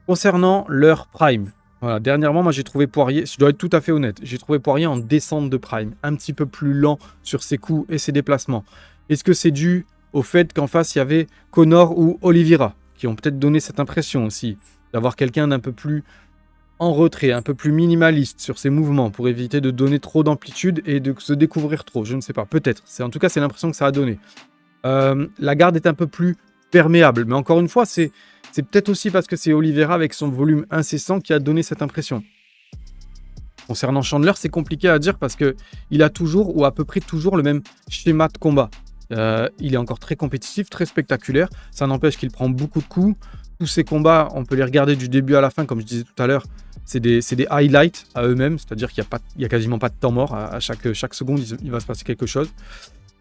Concernant 0.07 0.67
leur 0.69 1.07
prime, 1.07 1.53
voilà, 1.81 1.99
dernièrement, 1.99 2.43
moi 2.43 2.53
j'ai 2.53 2.65
trouvé 2.65 2.87
Poirier, 2.87 3.25
je 3.27 3.39
dois 3.39 3.51
être 3.51 3.59
tout 3.59 3.71
à 3.73 3.81
fait 3.81 3.93
honnête, 3.93 4.19
j'ai 4.23 4.39
trouvé 4.39 4.59
Poirier 4.59 4.87
en 4.87 4.97
descente 4.97 5.49
de 5.51 5.57
prime, 5.57 5.95
un 6.03 6.15
petit 6.15 6.33
peu 6.33 6.47
plus 6.47 6.75
lent 6.75 6.99
sur 7.23 7.43
ses 7.43 7.59
coups 7.59 7.91
et 7.93 7.99
ses 7.99 8.13
déplacements. 8.13 8.65
Est-ce 9.09 9.25
que 9.25 9.33
c'est 9.33 9.51
dû 9.51 9.87
au 10.13 10.23
fait 10.23 10.53
qu'en 10.53 10.67
face 10.67 10.95
il 10.95 10.99
y 10.99 11.01
avait 11.01 11.27
Connor 11.51 11.99
ou 11.99 12.19
Oliveira, 12.23 12.75
qui 12.95 13.07
ont 13.07 13.17
peut-être 13.17 13.39
donné 13.39 13.59
cette 13.59 13.81
impression 13.81 14.27
aussi? 14.27 14.59
D'avoir 14.93 15.17
quelqu'un 15.17 15.49
d'un 15.49 15.61
peu 15.61 15.73
plus 15.73 16.05
en 16.79 16.93
retrait, 16.93 17.31
un 17.31 17.43
peu 17.43 17.55
plus 17.55 17.71
minimaliste 17.71 18.41
sur 18.41 18.59
ses 18.59 18.69
mouvements 18.69 19.11
pour 19.11 19.29
éviter 19.29 19.61
de 19.61 19.71
donner 19.71 20.01
trop 20.01 20.25
d'amplitude 20.25 20.83
et 20.85 20.99
de 20.99 21.15
se 21.19 21.33
découvrir 21.33 21.85
trop. 21.85 22.05
Je 22.05 22.17
ne 22.17 22.21
sais 22.21 22.33
pas, 22.33 22.45
peut-être. 22.45 22.83
C'est 22.87 23.05
en 23.05 23.11
tout 23.11 23.21
cas 23.21 23.29
c'est 23.29 23.41
l'impression 23.41 23.71
que 23.71 23.77
ça 23.77 23.87
a 23.87 23.93
donné. 23.93 24.19
Euh, 24.85 25.29
la 25.39 25.55
garde 25.55 25.77
est 25.77 25.87
un 25.87 25.95
peu 25.95 26.09
plus 26.09 26.37
perméable, 26.73 27.25
mais 27.25 27.35
encore 27.35 27.61
une 27.61 27.69
fois, 27.69 27.87
c'est 27.87 28.11
peut-être 28.53 28.89
aussi 28.89 29.11
parce 29.11 29.29
que 29.29 29.37
c'est 29.37 29.53
Oliveira 29.53 29.95
avec 29.95 30.13
son 30.13 30.29
volume 30.29 30.67
incessant 30.71 31.21
qui 31.21 31.33
a 31.33 31.39
donné 31.39 31.63
cette 31.63 31.83
impression. 31.83 32.25
Concernant 33.69 34.03
Chandler, 34.03 34.33
c'est 34.35 34.49
compliqué 34.49 34.89
à 34.89 34.99
dire 34.99 35.19
parce 35.19 35.37
que 35.37 35.55
il 35.91 36.03
a 36.03 36.11
toujours 36.11 36.57
ou 36.57 36.65
à 36.65 36.75
peu 36.75 36.85
près 36.85 37.01
toujours 37.01 37.37
le 37.37 37.45
même 37.45 37.63
schéma 37.89 38.27
de 38.27 38.39
combat. 38.39 38.71
Euh, 39.13 39.49
il 39.61 39.75
est 39.75 39.77
encore 39.77 39.99
très 39.99 40.17
compétitif, 40.17 40.69
très 40.69 40.87
spectaculaire. 40.87 41.49
Ça 41.71 41.87
n'empêche 41.87 42.17
qu'il 42.17 42.31
prend 42.31 42.49
beaucoup 42.49 42.81
de 42.81 42.87
coups 42.87 43.17
tous 43.63 43.69
ces 43.69 43.85
combats, 43.85 44.29
on 44.35 44.45
peut 44.45 44.57
les 44.57 44.65
regarder 44.65 44.97
du 44.97 45.09
début 45.09 45.37
à 45.37 45.41
la 45.41 45.49
fin, 45.49 45.67
comme 45.67 45.81
je 45.81 45.87
disais 45.87 46.03
tout 46.03 46.21
à 46.21 46.27
l'heure. 46.27 46.45
C'est 46.85 46.99
des, 46.99 47.21
des, 47.21 47.47
highlights 47.49 48.07
à 48.13 48.25
eux-mêmes, 48.25 48.59
c'est-à-dire 48.59 48.91
qu'il 48.91 49.05
n'y 49.39 49.45
a, 49.45 49.49
quasiment 49.49 49.79
pas 49.79 49.89
de 49.89 49.95
temps 49.95 50.11
mort. 50.11 50.35
À, 50.35 50.59
chaque, 50.59 50.93
chaque 50.95 51.15
seconde, 51.15 51.41
il, 51.63 51.71
va 51.71 51.79
se 51.79 51.87
passer 51.87 52.03
quelque 52.03 52.27
chose. 52.27 52.51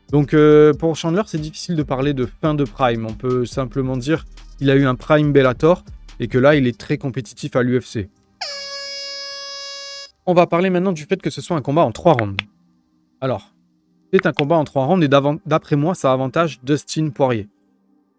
Donc 0.10 0.34
euh, 0.34 0.74
pour 0.74 0.96
Chandler, 0.96 1.22
c'est 1.28 1.40
difficile 1.40 1.76
de 1.76 1.84
parler 1.84 2.16
de 2.16 2.26
fin 2.26 2.56
de 2.56 2.64
prime. 2.64 3.06
On 3.06 3.14
peut 3.14 3.46
simplement 3.46 3.98
dire 3.98 4.26
qu'il 4.58 4.72
a 4.72 4.76
eu 4.76 4.86
un 4.88 4.96
prime 4.96 5.32
Bellator 5.32 5.84
et 6.20 6.28
que 6.28 6.40
là, 6.40 6.56
il 6.56 6.66
est 6.66 6.76
très 6.76 6.98
compétitif 6.98 7.56
à 7.56 7.62
l'UFC. 7.62 8.10
On 10.26 10.34
va 10.34 10.48
parler 10.48 10.72
maintenant 10.72 10.92
du 10.92 11.04
fait 11.04 11.22
que 11.22 11.30
ce 11.30 11.40
soit 11.40 11.56
un 11.56 11.62
combat 11.62 11.84
en 11.84 11.92
trois 11.92 12.14
rounds. 12.14 12.44
Alors, 13.22 13.54
c'est 14.12 14.26
un 14.26 14.34
combat 14.34 14.56
en 14.56 14.64
trois 14.64 14.86
rounds 14.86 15.06
et 15.06 15.10
d'après 15.46 15.76
moi, 15.76 15.94
ça 15.94 16.12
avantage 16.12 16.60
Dustin 16.64 17.12
Poirier 17.12 17.48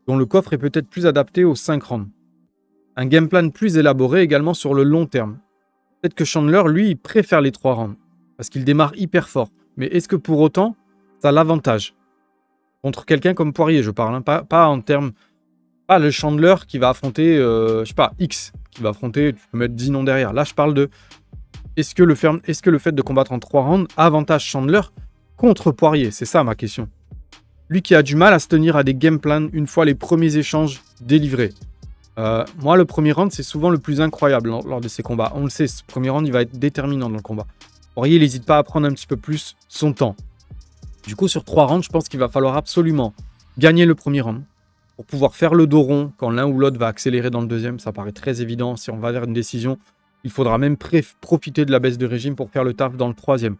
dont 0.07 0.17
le 0.17 0.27
coffre 0.27 0.53
est 0.53 0.59
peut-être 0.59 0.89
plus 0.89 1.07
adapté 1.07 1.45
aux 1.45 1.55
5 1.55 1.83
rounds. 1.83 2.09
Un 2.97 3.07
game 3.07 3.29
plan 3.29 3.49
plus 3.51 3.77
élaboré 3.77 4.23
également 4.23 4.55
sur 4.55 4.75
le 4.75 4.83
long 4.83 5.07
terme. 5.07 5.39
Peut-être 6.01 6.15
que 6.15 6.25
Chandler, 6.25 6.63
lui, 6.67 6.95
préfère 6.95 7.41
les 7.41 7.53
3 7.53 7.75
rounds, 7.75 7.97
parce 8.37 8.49
qu'il 8.49 8.65
démarre 8.65 8.93
hyper 8.97 9.29
fort. 9.29 9.49
Mais 9.77 9.87
est-ce 9.87 10.09
que 10.09 10.17
pour 10.17 10.41
autant, 10.41 10.77
ça 11.21 11.33
l'avantage? 11.33 11.95
Contre 12.83 13.07
quelqu'un 13.07 13.35
comme 13.35 13.53
Poirier, 13.53 13.83
je 13.83 13.91
parle, 13.91 14.15
hein, 14.15 14.23
pas, 14.23 14.67
en 14.67 14.81
termes... 14.81 15.13
Pas 15.87 15.99
le 15.99 16.11
Chandler 16.11 16.55
qui 16.67 16.79
va 16.79 16.91
affronter, 16.91 17.37
euh, 17.37 17.85
je 17.85 17.89
sais 17.89 17.95
pas, 17.95 18.13
X, 18.19 18.53
qui 18.71 18.83
va 18.83 18.91
affronter, 18.91 19.33
tu 19.33 19.43
peux 19.51 19.59
mettre 19.59 19.75
10 19.75 19.91
noms 19.91 20.05
derrière. 20.05 20.33
Là, 20.33 20.45
je 20.45 20.55
parle 20.55 20.75
de... 20.75 20.89
Est-ce 21.77 21.95
que, 21.95 22.03
le 22.03 22.15
est-ce 22.47 22.63
que 22.63 22.71
le 22.71 22.79
fait 22.79 22.93
de 22.93 23.03
combattre 23.03 23.33
en 23.33 23.39
3 23.39 23.63
rounds 23.63 23.89
avantage 23.97 24.45
Chandler 24.45 24.81
contre 25.37 25.73
Poirier? 25.73 26.11
C'est 26.11 26.25
ça 26.25 26.45
ma 26.45 26.55
question. 26.55 26.89
Lui 27.73 27.81
qui 27.81 27.95
a 27.95 28.03
du 28.03 28.17
mal 28.17 28.35
à 28.35 28.39
se 28.39 28.49
tenir 28.49 28.77
à 28.77 28.85
des 28.85 28.95
game 28.95 29.19
plans 29.19 29.49
une 29.55 29.67
fois 29.67 29.87
les 29.87 29.95
premiers 29.95 30.37
échanges 30.37 30.83
délivrés. 31.01 31.55
Euh, 32.19 32.45
moi, 32.61 32.77
le 32.77 32.85
premier 32.85 33.13
round, 33.13 33.33
c'est 33.33 33.43
souvent 33.43 33.71
le 33.71 33.79
plus 33.79 34.03
incroyable 34.03 34.51
lors 34.51 34.83
de 34.83 34.89
ces 34.89 35.03
combats. 35.03 35.33
On 35.35 35.45
le 35.45 35.49
sait, 35.49 35.67
ce 35.67 35.83
premier 35.83 36.11
round, 36.11 36.27
il 36.27 36.35
va 36.35 36.43
être 36.43 36.59
déterminant 36.59 37.09
dans 37.09 37.17
le 37.17 37.23
combat. 37.23 37.47
Il 38.05 38.21
n'hésite 38.21 38.45
pas 38.45 38.59
à 38.59 38.63
prendre 38.63 38.87
un 38.87 38.93
petit 38.93 39.07
peu 39.07 39.17
plus 39.17 39.57
son 39.71 39.95
temps. 39.95 40.17
Du 41.07 41.17
coup, 41.17 41.29
sur 41.29 41.45
trois 41.45 41.65
rounds, 41.65 41.83
je 41.83 41.89
pense 41.89 42.11
qu'il 42.11 42.21
va 42.21 42.29
falloir 42.29 42.59
absolument 42.59 43.15
gagner 43.57 43.87
le 43.87 43.95
premier 43.95 44.21
round 44.21 44.43
pour 44.97 45.07
pouvoir 45.07 45.35
faire 45.35 45.55
le 45.55 45.67
dos 45.67 45.81
rond 45.81 46.13
quand 46.19 46.29
l'un 46.29 46.45
ou 46.45 46.59
l'autre 46.59 46.79
va 46.79 46.89
accélérer 46.89 47.31
dans 47.31 47.41
le 47.41 47.47
deuxième. 47.47 47.79
Ça 47.79 47.91
paraît 47.91 48.13
très 48.13 48.43
évident. 48.43 48.77
Si 48.77 48.91
on 48.91 48.99
va 48.99 49.13
vers 49.13 49.25
une 49.25 49.33
décision, 49.33 49.79
il 50.25 50.31
faudra 50.31 50.59
même 50.59 50.77
profiter 51.23 51.65
de 51.65 51.73
la 51.73 51.79
baisse 51.79 51.97
de 51.97 52.05
régime 52.05 52.37
pour 52.37 52.51
faire 52.51 52.65
le 52.65 52.75
taf 52.75 52.99
dans 52.99 53.09
le 53.09 53.15
troisième 53.15 53.57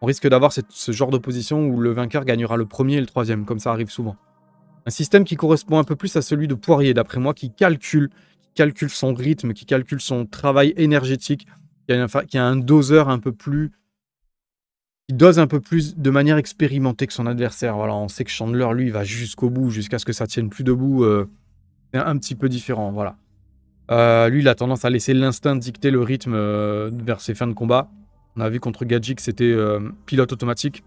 on 0.00 0.06
risque 0.06 0.28
d'avoir 0.28 0.52
ce 0.52 0.92
genre 0.92 1.10
d'opposition 1.10 1.66
où 1.66 1.80
le 1.80 1.90
vainqueur 1.90 2.24
gagnera 2.24 2.56
le 2.56 2.66
premier 2.66 2.96
et 2.96 3.00
le 3.00 3.06
troisième, 3.06 3.44
comme 3.44 3.58
ça 3.58 3.72
arrive 3.72 3.90
souvent. 3.90 4.16
Un 4.84 4.90
système 4.90 5.24
qui 5.24 5.36
correspond 5.36 5.78
un 5.78 5.84
peu 5.84 5.96
plus 5.96 6.14
à 6.16 6.22
celui 6.22 6.46
de 6.48 6.54
Poirier, 6.54 6.94
d'après 6.94 7.18
moi, 7.18 7.34
qui 7.34 7.50
calcule, 7.50 8.10
qui 8.40 8.48
calcule 8.54 8.90
son 8.90 9.14
rythme, 9.14 9.52
qui 9.52 9.64
calcule 9.66 10.00
son 10.00 10.26
travail 10.26 10.74
énergétique, 10.76 11.46
qui 11.88 12.38
a, 12.38 12.44
un 12.44 12.56
doseur 12.56 13.08
un 13.08 13.18
peu 13.18 13.32
plus. 13.32 13.72
qui 15.08 15.16
dose 15.16 15.38
un 15.38 15.46
peu 15.46 15.60
plus 15.60 15.96
de 15.96 16.10
manière 16.10 16.36
expérimentée 16.36 17.06
que 17.06 17.12
son 17.12 17.26
adversaire. 17.26 17.76
Voilà, 17.76 17.94
on 17.94 18.08
sait 18.08 18.24
que 18.24 18.30
Chandler, 18.30 18.68
lui, 18.74 18.90
va 18.90 19.02
jusqu'au 19.02 19.50
bout, 19.50 19.70
jusqu'à 19.70 19.98
ce 19.98 20.04
que 20.04 20.12
ça 20.12 20.26
tienne 20.26 20.50
plus 20.50 20.64
debout. 20.64 21.04
Euh, 21.04 21.28
c'est 21.92 22.00
un 22.00 22.16
petit 22.18 22.34
peu 22.34 22.48
différent, 22.48 22.92
voilà. 22.92 23.16
lui, 24.28 24.40
il 24.40 24.48
a 24.48 24.54
tendance 24.54 24.84
à 24.84 24.90
laisser 24.90 25.14
l'instinct 25.14 25.56
dicter 25.56 25.90
le 25.90 26.02
rythme 26.02 26.36
vers 27.04 27.20
ses 27.20 27.34
fins 27.34 27.46
de 27.46 27.54
combat. 27.54 27.90
On 28.36 28.40
a 28.40 28.48
vu 28.48 28.60
contre 28.60 28.84
Gadjik, 28.84 29.20
c'était 29.20 29.56
pilote 30.04 30.32
automatique. 30.32 30.84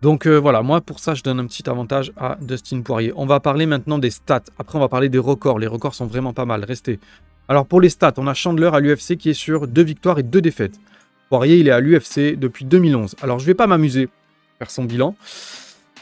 Donc 0.00 0.26
voilà, 0.26 0.62
moi 0.62 0.80
pour 0.80 1.00
ça, 1.00 1.14
je 1.14 1.22
donne 1.22 1.40
un 1.40 1.46
petit 1.46 1.68
avantage 1.68 2.12
à 2.16 2.38
Dustin 2.40 2.82
Poirier. 2.82 3.12
On 3.16 3.26
va 3.26 3.40
parler 3.40 3.66
maintenant 3.66 3.98
des 3.98 4.10
stats. 4.10 4.44
Après, 4.58 4.78
on 4.78 4.80
va 4.80 4.88
parler 4.88 5.08
des 5.08 5.18
records. 5.18 5.58
Les 5.58 5.66
records 5.66 5.94
sont 5.94 6.06
vraiment 6.06 6.32
pas 6.32 6.44
mal. 6.44 6.64
Restez. 6.64 6.98
Alors 7.48 7.66
pour 7.66 7.80
les 7.80 7.88
stats, 7.88 8.14
on 8.18 8.26
a 8.26 8.34
Chandler 8.34 8.70
à 8.72 8.78
l'UFC 8.78 9.16
qui 9.16 9.30
est 9.30 9.34
sur 9.34 9.66
deux 9.66 9.82
victoires 9.82 10.18
et 10.18 10.22
deux 10.22 10.42
défaites. 10.42 10.78
Poirier, 11.30 11.56
il 11.56 11.68
est 11.68 11.72
à 11.72 11.80
l'UFC 11.80 12.38
depuis 12.38 12.64
2011. 12.64 13.16
Alors 13.22 13.38
je 13.38 13.46
vais 13.46 13.54
pas 13.54 13.66
m'amuser 13.66 14.08
faire 14.58 14.70
son 14.70 14.84
bilan, 14.84 15.14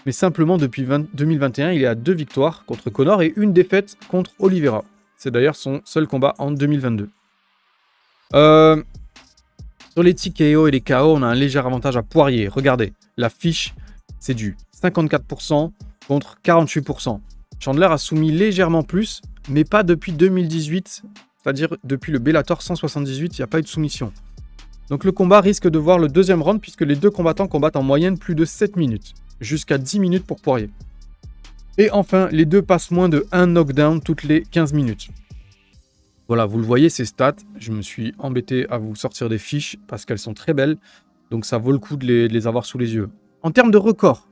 mais 0.06 0.12
simplement 0.12 0.56
depuis 0.56 0.86
2021, 1.14 1.72
il 1.72 1.82
est 1.82 1.86
à 1.86 1.94
deux 1.94 2.14
victoires 2.14 2.64
contre 2.64 2.90
Connor 2.90 3.22
et 3.22 3.32
une 3.36 3.52
défaite 3.52 3.96
contre 4.08 4.32
Oliveira. 4.38 4.84
C'est 5.16 5.30
d'ailleurs 5.30 5.56
son 5.56 5.80
seul 5.84 6.06
combat 6.06 6.34
en 6.38 6.50
2022. 6.50 7.08
Euh, 8.34 8.82
sur 9.96 10.02
les 10.02 10.12
TKO 10.12 10.68
et 10.68 10.70
les 10.70 10.82
KO, 10.82 11.14
on 11.16 11.22
a 11.22 11.26
un 11.26 11.34
léger 11.34 11.58
avantage 11.58 11.96
à 11.96 12.02
Poirier. 12.02 12.48
Regardez, 12.48 12.92
la 13.16 13.30
fiche, 13.30 13.74
c'est 14.20 14.34
du 14.34 14.54
54% 14.82 15.70
contre 16.06 16.36
48%. 16.44 17.18
Chandler 17.60 17.86
a 17.86 17.96
soumis 17.96 18.30
légèrement 18.30 18.82
plus, 18.82 19.22
mais 19.48 19.64
pas 19.64 19.82
depuis 19.82 20.12
2018 20.12 21.02
c'est-à-dire 21.42 21.76
depuis 21.84 22.12
le 22.12 22.18
Bellator 22.18 22.60
178, 22.60 23.38
il 23.38 23.40
n'y 23.40 23.44
a 23.44 23.46
pas 23.46 23.60
eu 23.60 23.62
de 23.62 23.68
soumission. 23.68 24.12
Donc 24.90 25.04
le 25.04 25.12
combat 25.12 25.40
risque 25.40 25.68
de 25.68 25.78
voir 25.78 25.98
le 25.98 26.08
deuxième 26.08 26.42
round 26.42 26.60
puisque 26.60 26.82
les 26.82 26.96
deux 26.96 27.10
combattants 27.10 27.46
combattent 27.46 27.76
en 27.76 27.84
moyenne 27.84 28.18
plus 28.18 28.34
de 28.34 28.44
7 28.44 28.74
minutes, 28.76 29.14
jusqu'à 29.40 29.78
10 29.78 30.00
minutes 30.00 30.26
pour 30.26 30.40
Poirier. 30.40 30.68
Et 31.78 31.90
enfin, 31.92 32.28
les 32.32 32.44
deux 32.44 32.62
passent 32.62 32.90
moins 32.90 33.08
de 33.08 33.26
1 33.30 33.46
knockdown 33.46 34.00
toutes 34.02 34.24
les 34.24 34.42
15 34.42 34.72
minutes. 34.72 35.08
Voilà, 36.28 36.45
vous 36.47 36.59
le 36.59 36.64
voyez, 36.64 36.88
ces 36.88 37.04
stats. 37.04 37.37
Je 37.59 37.73
me 37.73 37.83
suis 37.83 38.14
embêté 38.18 38.66
à 38.68 38.78
vous 38.78 38.97
sortir 38.97 39.28
des 39.28 39.38
fiches 39.38 39.76
parce 39.87 40.04
qu'elles 40.04 40.18
sont 40.18 40.35
très 40.35 40.54
belles. 40.54 40.76
Donc 41.30 41.45
ça 41.45 41.59
vaut 41.59 41.73
le 41.73 41.78
coup 41.78 41.97
de 41.97 42.06
les, 42.06 42.47
avoir 42.47 42.66
sous 42.66 42.78
les 42.78 42.95
yeux. 42.95 43.09
En 43.42 43.50
termes 43.50 43.71
de 43.71 43.78
records, 43.78 44.28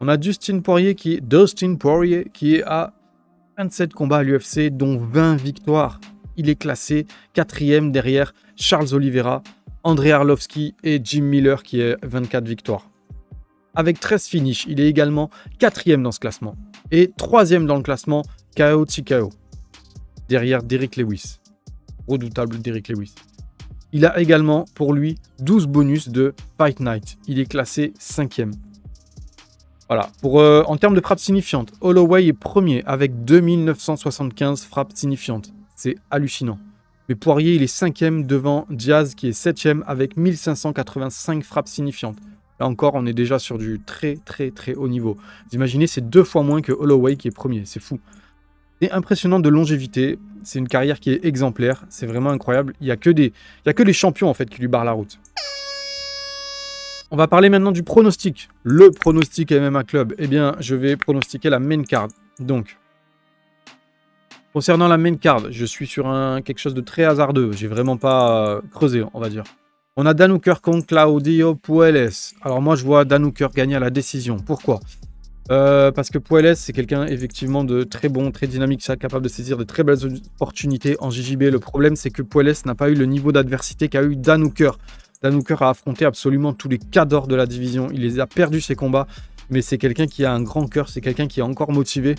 on 0.00 0.08
a 0.08 0.16
Dustin 0.16 0.60
Poirier 0.60 0.94
qui, 0.94 1.20
Dustin 1.20 1.76
Poirier 1.76 2.30
qui 2.32 2.56
est 2.56 2.62
à 2.64 2.92
27 3.58 3.94
combats 3.94 4.18
à 4.18 4.22
l'UFC, 4.22 4.70
dont 4.70 4.98
20 4.98 5.36
victoires 5.36 6.00
il 6.36 6.48
est 6.48 6.56
classé 6.56 7.06
quatrième 7.32 7.92
derrière 7.92 8.34
Charles 8.56 8.92
Oliveira, 8.92 9.42
André 9.84 10.12
Arlovski 10.12 10.74
et 10.82 11.00
Jim 11.02 11.22
Miller 11.22 11.62
qui 11.62 11.80
est 11.80 11.96
24 12.04 12.46
victoires. 12.46 12.90
Avec 13.76 14.00
13 14.00 14.26
finishes, 14.26 14.66
il 14.68 14.80
est 14.80 14.88
également 14.88 15.30
quatrième 15.58 16.02
dans 16.02 16.12
ce 16.12 16.20
classement 16.20 16.56
et 16.90 17.10
troisième 17.16 17.66
dans 17.66 17.76
le 17.76 17.82
classement 17.82 18.22
KO 18.56 18.84
TKO, 18.84 19.30
derrière 20.28 20.62
Derrick 20.62 20.96
Lewis. 20.96 21.38
Redoutable 22.08 22.58
Derrick 22.58 22.88
Lewis. 22.88 23.14
Il 23.92 24.06
a 24.06 24.18
également 24.18 24.64
pour 24.74 24.92
lui 24.92 25.18
12 25.38 25.66
bonus 25.66 26.08
de 26.08 26.34
Fight 26.58 26.80
Night. 26.80 27.16
Il 27.28 27.38
est 27.38 27.46
classé 27.46 27.92
cinquième. 27.98 28.52
Voilà. 29.88 30.10
Pour, 30.20 30.40
euh, 30.40 30.62
en 30.66 30.76
termes 30.76 30.94
de 30.94 31.00
frappes 31.00 31.20
signifiantes, 31.20 31.72
Holloway 31.80 32.26
est 32.26 32.32
premier 32.32 32.82
avec 32.86 33.24
2975 33.24 34.64
frappes 34.64 34.92
signifiantes. 34.94 35.52
C'est 35.76 35.96
hallucinant. 36.10 36.58
Mais 37.08 37.14
Poirier, 37.14 37.54
il 37.54 37.62
est 37.62 37.66
cinquième 37.66 38.26
devant 38.26 38.66
Diaz, 38.70 39.14
qui 39.14 39.28
est 39.28 39.32
septième 39.32 39.84
avec 39.86 40.16
1585 40.16 41.44
frappes 41.44 41.68
signifiantes. 41.68 42.16
Là 42.60 42.66
encore, 42.66 42.94
on 42.94 43.04
est 43.04 43.12
déjà 43.12 43.38
sur 43.38 43.58
du 43.58 43.80
très 43.84 44.16
très 44.24 44.50
très 44.50 44.74
haut 44.74 44.88
niveau. 44.88 45.16
Vous 45.48 45.54
imaginez, 45.54 45.86
c'est 45.86 46.08
deux 46.08 46.24
fois 46.24 46.42
moins 46.42 46.62
que 46.62 46.72
Holloway 46.72 47.16
qui 47.16 47.28
est 47.28 47.32
premier. 47.32 47.62
C'est 47.64 47.80
fou. 47.80 48.00
C'est 48.84 48.92
impressionnant 48.92 49.40
de 49.40 49.48
longévité. 49.48 50.18
C'est 50.42 50.58
une 50.58 50.68
carrière 50.68 51.00
qui 51.00 51.10
est 51.10 51.24
exemplaire. 51.24 51.86
C'est 51.88 52.04
vraiment 52.04 52.28
incroyable. 52.28 52.74
Il 52.82 52.84
n'y 52.84 52.90
a, 52.90 52.98
que 52.98 53.08
des... 53.08 53.28
Il 53.28 53.66
y 53.66 53.70
a 53.70 53.72
que 53.72 53.82
les 53.82 53.94
champions 53.94 54.28
en 54.28 54.34
fait 54.34 54.44
qui 54.50 54.60
lui 54.60 54.68
barrent 54.68 54.84
la 54.84 54.92
route. 54.92 55.18
On 57.10 57.16
va 57.16 57.26
parler 57.26 57.48
maintenant 57.48 57.72
du 57.72 57.82
pronostic. 57.82 58.50
Le 58.62 58.90
pronostic 58.90 59.52
MMA 59.52 59.84
Club. 59.84 60.14
Eh 60.18 60.26
bien, 60.26 60.54
je 60.60 60.74
vais 60.74 60.98
pronostiquer 60.98 61.48
la 61.48 61.60
main 61.60 61.82
card. 61.82 62.08
Donc, 62.40 62.76
Concernant 64.52 64.86
la 64.86 64.98
main 64.98 65.16
card, 65.16 65.50
je 65.50 65.64
suis 65.64 65.86
sur 65.86 66.06
un, 66.06 66.42
quelque 66.42 66.58
chose 66.58 66.74
de 66.74 66.82
très 66.82 67.04
hasardeux. 67.04 67.52
J'ai 67.52 67.68
vraiment 67.68 67.96
pas 67.96 68.48
euh, 68.48 68.60
creusé, 68.70 69.02
on 69.14 69.18
va 69.18 69.30
dire. 69.30 69.44
On 69.96 70.04
a 70.04 70.12
Danuker 70.12 70.60
contre 70.60 70.86
Claudio 70.86 71.54
Puelles. 71.54 72.10
Alors 72.42 72.60
moi, 72.60 72.76
je 72.76 72.84
vois 72.84 73.06
Danuker 73.06 73.48
gagner 73.54 73.76
à 73.76 73.80
la 73.80 73.90
décision. 73.90 74.36
Pourquoi? 74.36 74.80
Euh, 75.50 75.90
Parce 75.92 76.10
que 76.10 76.18
Puelles, 76.18 76.56
c'est 76.56 76.72
quelqu'un 76.72 77.06
effectivement 77.06 77.64
de 77.64 77.82
très 77.82 78.08
bon, 78.08 78.30
très 78.30 78.46
dynamique, 78.46 78.82
capable 78.98 79.24
de 79.24 79.28
saisir 79.28 79.56
de 79.56 79.64
très 79.64 79.82
belles 79.82 80.04
opportunités 80.36 80.96
en 81.00 81.10
JJB. 81.10 81.42
Le 81.42 81.58
problème, 81.58 81.96
c'est 81.96 82.10
que 82.10 82.22
Puelles 82.22 82.54
n'a 82.64 82.74
pas 82.74 82.90
eu 82.90 82.94
le 82.94 83.06
niveau 83.06 83.32
d'adversité 83.32 83.88
qu'a 83.88 84.02
eu 84.02 84.16
Danuker. 84.16 84.78
Danuker 85.22 85.62
a 85.62 85.70
affronté 85.70 86.04
absolument 86.04 86.52
tous 86.52 86.68
les 86.68 86.78
cadors 86.78 87.26
de 87.26 87.34
la 87.34 87.46
division. 87.46 87.88
Il 87.92 88.00
les 88.00 88.20
a 88.20 88.26
perdus 88.26 88.60
ses 88.60 88.74
combats, 88.74 89.06
mais 89.50 89.62
c'est 89.62 89.78
quelqu'un 89.78 90.06
qui 90.06 90.24
a 90.24 90.32
un 90.32 90.42
grand 90.42 90.66
cœur, 90.66 90.88
c'est 90.88 91.00
quelqu'un 91.00 91.26
qui 91.26 91.40
est 91.40 91.44
encore 91.44 91.72
motivé. 91.72 92.14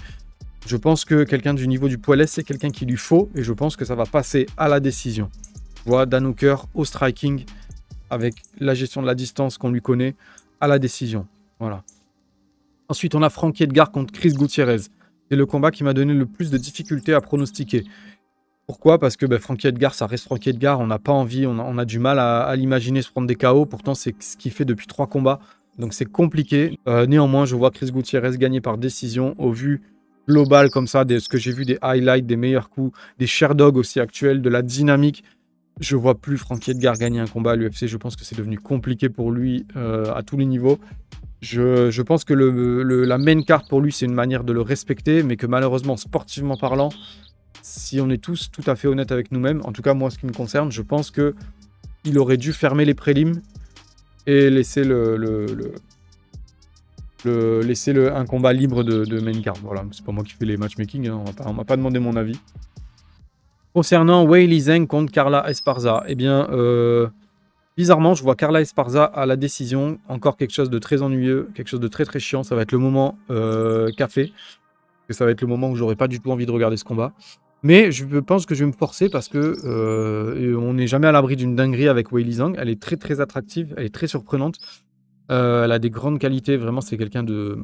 Je 0.66 0.78
pense 0.78 1.06
que 1.06 1.24
quelqu'un 1.24 1.54
du 1.54 1.68
niveau 1.68 1.88
du 1.88 2.00
poilet, 2.00 2.26
c'est 2.26 2.44
quelqu'un 2.44 2.72
qui 2.72 2.86
lui 2.86 2.98
faut 2.98 3.30
et 3.36 3.44
je 3.44 3.54
pense 3.54 3.76
que 3.76 3.86
ça 3.86 3.94
va 3.94 4.06
passer 4.06 4.48
à 4.58 4.68
la 4.68 4.80
décision. 4.80 5.30
Vois 5.86 6.08
Dan 6.08 6.26
Hooker 6.26 6.56
au 6.74 6.86
striking 6.86 7.46
avec 8.10 8.34
la 8.60 8.74
gestion 8.74 9.02
de 9.02 9.08
la 9.08 9.14
distance 9.14 9.60
qu'on 9.60 9.70
lui 9.70 9.82
connaît 9.82 10.16
à 10.60 10.68
la 10.68 10.80
décision. 10.80 11.28
Voilà. 11.60 11.84
Ensuite, 12.88 13.16
on 13.16 13.24
a 13.24 13.30
Frankie 13.30 13.64
Edgar 13.64 13.92
contre 13.92 14.14
Chris 14.14 14.34
Gutiérrez. 14.34 14.82
C'est 15.30 15.36
le 15.36 15.46
combat 15.46 15.72
qui 15.72 15.84
m'a 15.84 15.94
donné 15.94 16.14
le 16.14 16.26
plus 16.26 16.52
de 16.52 16.58
difficultés 16.58 17.14
à 17.14 17.22
pronostiquer. 17.22 17.84
Pourquoi? 18.68 19.00
Parce 19.00 19.16
que 19.16 19.26
ben, 19.26 19.40
Frankie 19.40 19.68
Edgar, 19.68 19.94
ça 19.94 20.08
reste 20.08 20.26
Frankie 20.26 20.50
Edgar. 20.50 20.80
On 20.80 20.88
n'a 20.88 21.00
pas 21.00 21.12
envie, 21.12 21.46
on 21.48 21.78
a, 21.78 21.86
du 21.86 22.00
mal 22.00 22.20
à, 22.20 22.56
l'imaginer 22.56 23.02
se 23.02 23.10
prendre 23.10 23.28
des 23.28 23.36
KO. 23.36 23.66
Pourtant, 23.66 23.96
c'est 23.96 24.16
ce 24.22 24.38
qu'il 24.38 24.52
fait 24.52 24.66
depuis 24.66 24.88
trois 24.88 25.08
combats. 25.08 25.40
Donc 25.78 25.94
c'est 25.94 26.06
compliqué. 26.06 26.80
Euh, 26.88 27.06
néanmoins, 27.06 27.46
je 27.46 27.56
vois 27.56 27.72
Chris 27.72 27.92
Gutiérrez 27.92 28.38
gagner 28.38 28.62
par 28.62 28.78
décision 28.78 29.36
au 29.38 29.52
vu 29.52 29.82
global 30.28 30.70
comme 30.70 30.88
ça, 30.88 31.06
de 31.06 31.20
ce 31.20 31.30
que 31.30 31.38
j'ai 31.38 31.52
vu 31.52 31.66
des 31.66 31.78
highlights, 31.82 32.26
des 32.26 32.38
meilleurs 32.38 32.70
coups, 32.70 32.98
des 33.20 33.28
Sherdog 33.28 33.78
aussi 33.78 34.00
actuels, 34.00 34.42
de 34.42 34.50
la 34.50 34.62
dynamique. 34.62 35.24
Je 35.80 35.96
vois 35.96 36.16
plus 36.16 36.38
Frankie 36.38 36.72
Edgar 36.72 36.98
gagner 36.98 37.20
un 37.20 37.28
combat 37.28 37.52
à 37.52 37.56
l'UFC. 37.56 37.88
Je 37.88 37.98
pense 37.98 38.16
que 38.16 38.24
c'est 38.24 38.38
devenu 38.38 38.58
compliqué 38.58 39.10
pour 39.10 39.32
lui 39.32 39.66
euh, 39.76 40.14
à 40.14 40.24
tous 40.24 40.38
les 40.38 40.46
niveaux. 40.46 40.80
Je, 41.42 42.02
pense 42.02 42.24
que 42.24 42.34
la 42.34 43.18
main 43.18 43.42
carte 43.44 43.70
pour 43.70 43.82
lui, 43.82 43.92
c'est 43.92 44.06
une 44.06 44.14
manière 44.14 44.44
de 44.44 44.54
le 44.54 44.62
respecter, 44.62 45.22
mais 45.22 45.36
que 45.36 45.46
malheureusement, 45.46 45.96
sportivement 45.96 46.58
parlant, 46.58 46.90
si 47.62 48.00
on 48.00 48.10
est 48.10 48.22
tous 48.22 48.50
tout 48.52 48.64
à 48.68 48.76
fait 48.76 48.88
honnêtes 48.88 49.12
avec 49.12 49.32
nous-mêmes, 49.32 49.62
en 49.64 49.72
tout 49.72 49.82
cas 49.82 49.94
moi, 49.94 50.10
ce 50.10 50.18
qui 50.18 50.26
me 50.26 50.32
concerne, 50.32 50.72
je 50.72 50.82
pense 50.82 51.12
que 51.12 51.36
il 52.04 52.18
aurait 52.20 52.38
dû 52.38 52.54
fermer 52.54 52.86
les 52.86 52.94
prélims 52.94 53.42
et 54.28 54.50
laisser 54.50 54.84
un 57.26 58.26
combat 58.26 58.54
libre 58.54 58.84
de, 58.84 59.20
main 59.20 59.42
card. 59.42 59.58
Voilà, 59.64 59.84
c'est 59.92 60.06
pas 60.06 60.12
moi 60.12 60.24
qui 60.24 60.34
fais 60.34 60.46
les 60.46 60.58
matchmaking, 60.58 61.08
hein, 61.08 61.24
on 61.46 61.54
m'a 61.54 61.64
pas, 61.64 61.78
demandé 61.78 62.00
mon 62.00 62.16
avis. 62.16 62.40
Concernant 63.76 64.24
Wei 64.24 64.48
Li 64.48 64.62
Zheng 64.62 64.88
contre 64.88 65.12
Carla 65.12 65.50
Esparza, 65.50 66.06
eh 66.08 66.16
bien, 66.16 66.48
euh, 66.50 67.10
bizarrement, 67.76 68.14
je 68.14 68.24
vois 68.24 68.36
Carla 68.36 68.62
Esparza 68.62 69.04
à 69.04 69.26
la 69.26 69.36
décision. 69.36 70.00
Encore 70.08 70.38
quelque 70.38 70.54
chose 70.54 70.70
de 70.70 70.80
très 70.80 71.02
ennuyeux, 71.02 71.50
quelque 71.54 71.68
chose 71.68 71.82
de 71.82 71.90
très 71.90 72.06
très 72.06 72.20
chiant. 72.20 72.44
Ça 72.44 72.56
va 72.56 72.62
être 72.62 72.72
le 72.72 72.78
moment 72.78 73.18
euh, 73.32 73.92
café. 73.92 74.32
ça 75.10 75.26
va 75.26 75.32
être 75.32 75.42
le 75.42 75.48
moment 75.48 75.70
où 75.70 75.76
j'aurais 75.76 75.98
pas 75.98 76.08
du 76.08 76.22
tout 76.22 76.32
envie 76.32 76.46
de 76.46 76.52
regarder 76.52 76.78
ce 76.78 76.86
combat. 76.86 77.12
Mais 77.64 77.92
je 77.92 78.06
pense 78.20 78.46
que 78.46 78.56
je 78.56 78.64
vais 78.64 78.72
me 78.72 78.78
forcer 78.78 79.10
parce 79.10 79.28
que 79.28 79.58
euh, 79.66 80.56
on 80.58 80.76
n'est 80.76 80.88
jamais 80.88 81.08
à 81.08 81.12
l'abri 81.12 81.36
d'une 81.36 81.58
dinguerie 81.58 81.90
avec 81.90 82.14
Wei 82.14 82.24
Li 82.24 82.36
Zhang. 82.36 82.56
Elle 82.58 82.70
est 82.70 82.82
très 82.82 82.96
très 82.96 83.20
attractive, 83.20 83.74
elle 83.76 83.84
est 83.84 83.94
très 83.94 84.08
surprenante. 84.08 84.56
Elle 85.28 85.74
a 85.74 85.80
des 85.80 85.90
grandes 85.90 86.20
qualités, 86.20 86.56
vraiment, 86.56 86.80
c'est 86.80 86.98
quelqu'un 86.98 87.24
de 87.24 87.60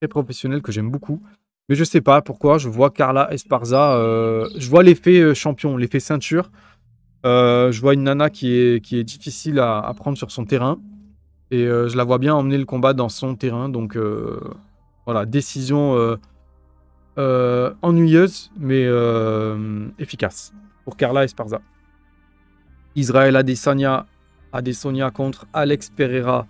très 0.00 0.06
professionnel 0.06 0.62
que 0.62 0.70
j'aime 0.70 0.92
beaucoup. 0.92 1.20
Mais 1.68 1.74
je 1.74 1.84
sais 1.84 2.00
pas 2.00 2.22
pourquoi, 2.22 2.58
je 2.58 2.68
vois 2.68 2.90
Carla 2.90 3.32
Esparza, 3.32 3.96
euh, 3.96 4.48
je 4.56 4.68
vois 4.70 4.82
l'effet 4.82 5.20
euh, 5.20 5.34
champion, 5.34 5.76
l'effet 5.76 6.00
ceinture. 6.00 6.50
je 7.24 7.80
vois 7.80 7.94
une 7.94 8.04
nana 8.04 8.30
qui 8.30 8.54
est, 8.54 8.82
qui 8.82 8.98
est 8.98 9.04
difficile 9.04 9.58
à, 9.58 9.92
prendre 9.96 10.16
sur 10.16 10.30
son 10.30 10.44
terrain. 10.44 10.78
Et 11.50 11.64
je 11.64 11.96
la 11.96 12.04
vois 12.04 12.18
bien 12.18 12.34
emmener 12.34 12.58
le 12.58 12.66
combat 12.66 12.92
dans 12.92 13.08
son 13.08 13.34
terrain. 13.34 13.68
Donc 13.68 13.98
voilà, 15.06 15.26
décision 15.26 16.16
ennuyeuse, 17.16 18.50
mais 18.58 18.86
efficace 19.98 20.52
pour 20.84 20.96
Carla 20.96 21.24
Esparza. 21.24 21.60
Israël 22.94 23.36
Adesanya, 23.36 24.06
Adesanya 24.52 25.10
contre 25.10 25.46
Alex 25.52 25.90
Pereira. 25.90 26.46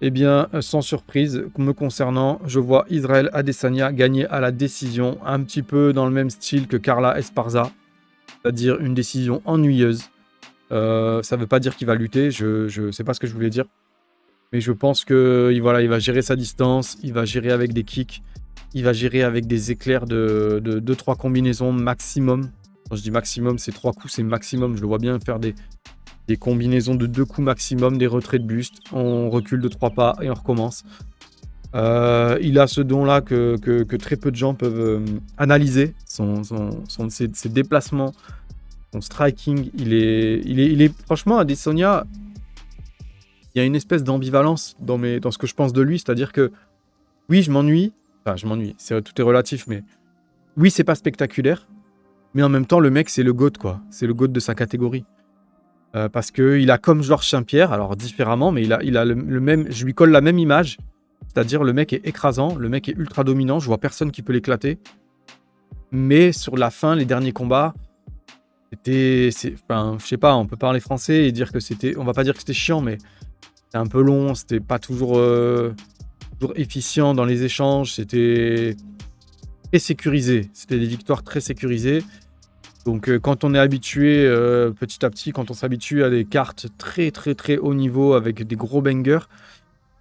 Eh 0.00 0.10
bien, 0.10 0.48
euh, 0.54 0.60
sans 0.60 0.82
surprise, 0.82 1.44
me 1.56 1.72
concernant, 1.72 2.40
je 2.46 2.58
vois 2.58 2.84
Israël 2.90 3.30
Adesanya 3.32 3.92
gagner 3.92 4.26
à 4.26 4.40
la 4.40 4.50
décision, 4.50 5.18
un 5.24 5.42
petit 5.42 5.62
peu 5.62 5.92
dans 5.92 6.06
le 6.06 6.12
même 6.12 6.30
style 6.30 6.66
que 6.66 6.76
Carla 6.76 7.18
Esparza, 7.18 7.70
c'est-à-dire 8.42 8.80
une 8.80 8.94
décision 8.94 9.40
ennuyeuse. 9.44 10.10
Euh, 10.72 11.22
ça 11.22 11.36
ne 11.36 11.42
veut 11.42 11.46
pas 11.46 11.60
dire 11.60 11.76
qu'il 11.76 11.86
va 11.86 11.94
lutter, 11.94 12.30
je 12.30 12.80
ne 12.80 12.90
sais 12.90 13.04
pas 13.04 13.14
ce 13.14 13.20
que 13.20 13.26
je 13.26 13.34
voulais 13.34 13.50
dire. 13.50 13.66
Mais 14.52 14.60
je 14.60 14.72
pense 14.72 15.04
que 15.04 15.56
voilà, 15.60 15.82
il 15.82 15.88
va 15.88 15.98
gérer 15.98 16.22
sa 16.22 16.36
distance, 16.36 16.96
il 17.02 17.12
va 17.12 17.24
gérer 17.24 17.50
avec 17.50 17.72
des 17.72 17.84
kicks, 17.84 18.22
il 18.72 18.84
va 18.84 18.92
gérer 18.92 19.22
avec 19.22 19.46
des 19.46 19.70
éclairs 19.70 20.06
de 20.06 20.60
2-3 20.84 21.16
combinaisons 21.16 21.72
maximum. 21.72 22.50
Quand 22.88 22.96
je 22.96 23.02
dis 23.02 23.10
maximum, 23.10 23.58
c'est 23.58 23.72
trois 23.72 23.92
coups, 23.92 24.12
c'est 24.12 24.22
maximum. 24.22 24.76
Je 24.76 24.82
le 24.82 24.86
vois 24.86 24.98
bien 24.98 25.18
faire 25.18 25.38
des, 25.38 25.54
des 26.28 26.36
combinaisons 26.36 26.94
de 26.94 27.06
deux 27.06 27.24
coups 27.24 27.44
maximum, 27.44 27.98
des 27.98 28.06
retraits 28.06 28.42
de 28.42 28.46
buste. 28.46 28.78
On 28.92 29.30
recule 29.30 29.60
de 29.60 29.68
trois 29.68 29.90
pas 29.90 30.16
et 30.22 30.30
on 30.30 30.34
recommence. 30.34 30.84
Euh, 31.74 32.38
il 32.40 32.58
a 32.58 32.66
ce 32.66 32.80
don-là 32.80 33.20
que, 33.20 33.56
très 33.96 34.16
peu 34.16 34.30
de 34.30 34.36
gens 34.36 34.54
peuvent 34.54 34.80
euh, 34.80 35.04
analyser. 35.36 35.94
Son, 36.06 36.42
ses, 37.08 37.48
déplacements, 37.48 38.12
son 38.92 39.00
striking, 39.00 39.70
il 39.76 39.92
est, 39.92 40.40
il 40.44 40.60
est, 40.60 40.66
il 40.66 40.82
est 40.82 40.92
franchement, 41.04 41.42
il 41.42 41.80
y 41.80 41.84
a 41.84 43.64
une 43.64 43.74
espèce 43.74 44.04
d'ambivalence 44.04 44.76
dans, 44.80 44.98
dans 44.98 45.30
ce 45.30 45.38
que 45.38 45.46
je 45.46 45.54
pense 45.54 45.72
de 45.72 45.82
lui. 45.82 45.98
C'est-à-dire 45.98 46.32
que, 46.32 46.52
oui, 47.28 47.42
je 47.42 47.50
m'ennuie. 47.50 47.92
Enfin, 48.24 48.36
je 48.36 48.46
m'ennuie. 48.46 48.76
tout 48.88 49.20
est 49.20 49.22
relatif, 49.22 49.66
mais 49.66 49.82
oui, 50.56 50.70
c'est 50.70 50.84
pas 50.84 50.94
spectaculaire. 50.94 51.66
Mais 52.34 52.42
en 52.42 52.48
même 52.48 52.66
temps, 52.66 52.80
le 52.80 52.90
mec, 52.90 53.08
c'est 53.10 53.22
le 53.22 53.32
GOAT, 53.32 53.52
quoi. 53.60 53.80
C'est 53.90 54.06
le 54.06 54.14
GOAT 54.14 54.28
de 54.28 54.40
sa 54.40 54.54
catégorie. 54.54 55.04
Euh, 55.94 56.08
parce 56.08 56.32
qu'il 56.32 56.70
a 56.70 56.78
comme 56.78 57.02
Georges 57.02 57.28
Saint-Pierre, 57.28 57.72
alors 57.72 57.94
différemment, 57.94 58.50
mais 58.50 58.62
il 58.62 58.72
a, 58.72 59.04
le, 59.04 59.14
même. 59.14 59.70
Je 59.70 59.84
lui 59.84 59.94
colle 59.94 60.10
la 60.10 60.20
même 60.20 60.38
image. 60.38 60.78
C'est-à-dire, 61.28 61.62
le 61.62 61.72
mec 61.72 61.92
est 61.92 62.06
écrasant, 62.06 62.56
le 62.56 62.68
mec 62.68 62.88
est 62.88 62.96
ultra 62.96 63.22
dominant, 63.22 63.60
je 63.60 63.66
vois 63.66 63.78
personne 63.78 64.10
qui 64.10 64.22
peut 64.22 64.32
l'éclater. 64.32 64.78
Mais 65.92 66.32
sur 66.32 66.56
la 66.56 66.70
fin, 66.70 66.96
les 66.96 67.04
derniers 67.04 67.32
combats, 67.32 67.74
c'était. 68.72 69.30
Enfin, 69.68 69.96
je 70.00 70.06
sais 70.06 70.16
pas, 70.16 70.34
on 70.34 70.46
peut 70.46 70.56
parler 70.56 70.80
français 70.80 71.26
et 71.26 71.32
dire 71.32 71.52
que 71.52 71.60
c'était. 71.60 71.96
On 71.96 72.04
va 72.04 72.12
pas 72.12 72.24
dire 72.24 72.32
que 72.34 72.40
c'était 72.40 72.52
chiant, 72.52 72.80
mais 72.80 72.98
c'était 73.54 73.78
un 73.78 73.86
peu 73.86 74.02
long, 74.02 74.34
c'était 74.34 74.60
pas 74.60 74.80
toujours, 74.80 75.16
euh, 75.16 75.74
toujours 76.40 76.56
efficient 76.56 77.14
dans 77.14 77.24
les 77.24 77.44
échanges, 77.44 77.92
c'était 77.92 78.74
très 79.70 79.78
sécurisé. 79.78 80.50
C'était 80.52 80.80
des 80.80 80.86
victoires 80.86 81.22
très 81.22 81.40
sécurisées. 81.40 82.02
Donc 82.84 83.08
euh, 83.08 83.18
quand 83.18 83.44
on 83.44 83.54
est 83.54 83.58
habitué 83.58 84.24
euh, 84.26 84.70
petit 84.70 85.04
à 85.04 85.10
petit, 85.10 85.32
quand 85.32 85.50
on 85.50 85.54
s'habitue 85.54 86.04
à 86.04 86.10
des 86.10 86.24
cartes 86.24 86.66
très 86.76 87.10
très 87.10 87.34
très 87.34 87.56
haut 87.56 87.74
niveau 87.74 88.12
avec 88.12 88.46
des 88.46 88.56
gros 88.56 88.82
bangers, 88.82 89.26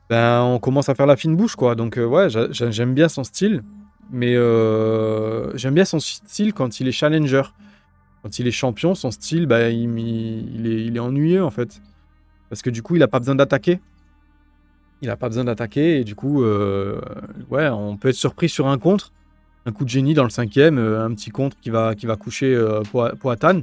ben 0.10 0.42
on 0.42 0.60
commence 0.60 0.90
à 0.90 0.96
faire 0.96 1.06
la 1.06 1.16
fine 1.16 1.36
bouche 1.36 1.56
quoi. 1.56 1.75
Donc 1.75 1.98
euh, 1.98 2.06
ouais, 2.06 2.28
j'aime 2.52 2.94
bien 2.94 3.08
son 3.08 3.24
style, 3.24 3.63
mais 4.12 4.34
j'aime 5.56 5.74
bien 5.74 5.86
son 5.86 6.00
style 6.00 6.54
quand 6.54 6.80
il 6.80 6.88
est 6.88 6.92
challenger. 6.92 7.44
Quand 8.22 8.40
il 8.40 8.48
est 8.48 8.52
champion, 8.52 8.96
son 8.96 9.12
style, 9.12 9.48
ben, 9.48 9.68
il, 9.70 10.66
est, 10.66 10.86
il 10.86 10.98
ennuyeux 10.98 11.44
en 11.44 11.50
fait. 11.50 11.82
Parce 12.50 12.62
que 12.62 12.70
du 12.70 12.82
coup, 12.82 12.96
il 12.96 13.00
n'a 13.00 13.10
pas 13.10 13.20
besoin 13.20 13.36
d'attaquer. 13.36 13.82
Il 15.02 15.10
n'a 15.10 15.18
pas 15.18 15.28
besoin 15.28 15.44
d'attaquer 15.44 16.00
et 16.00 16.04
du 16.06 16.16
coup, 16.16 16.42
ouais, 16.42 17.68
on 17.68 17.98
peut 17.98 18.10
être 18.10 18.16
surpris 18.16 18.48
sur 18.48 18.68
un 18.68 18.78
contre 18.78 19.12
un 19.65 19.72
coup 19.72 19.86
de 19.86 19.89
génie 19.89 20.13
dans 20.13 20.24
le 20.24 20.29
cinquième, 20.29 20.77
euh, 20.77 21.05
un 21.05 21.13
petit 21.13 21.29
contre 21.29 21.58
qui 21.60 21.70
va, 21.70 21.96
qui 21.96 22.05
va 22.05 22.15
coucher 22.15 22.53
euh, 22.53 22.82
Poatan. 23.20 23.62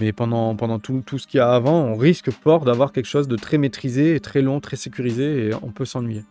Mais 0.00 0.12
pendant, 0.12 0.56
pendant 0.56 0.78
tout, 0.78 1.02
tout 1.04 1.18
ce 1.18 1.26
qu'il 1.26 1.38
y 1.38 1.40
a 1.40 1.52
avant, 1.52 1.82
on 1.82 1.96
risque 1.96 2.30
fort 2.30 2.64
d'avoir 2.64 2.92
quelque 2.92 3.06
chose 3.06 3.28
de 3.28 3.36
très 3.36 3.58
maîtrisé, 3.58 4.20
très 4.20 4.40
long, 4.40 4.60
très 4.60 4.76
sécurisé, 4.76 5.48
et 5.48 5.54
on 5.62 5.70
peut 5.70 5.84
s'ennuyer. 5.84 6.24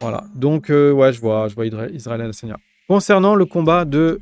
Voilà. 0.00 0.24
Donc, 0.34 0.70
euh, 0.70 0.92
ouais, 0.92 1.12
je 1.12 1.20
vois, 1.20 1.48
je 1.48 1.54
vois 1.54 1.66
Israël 1.66 2.20
Adesanya. 2.22 2.56
Concernant 2.88 3.34
le 3.34 3.44
combat 3.44 3.84
de 3.84 4.20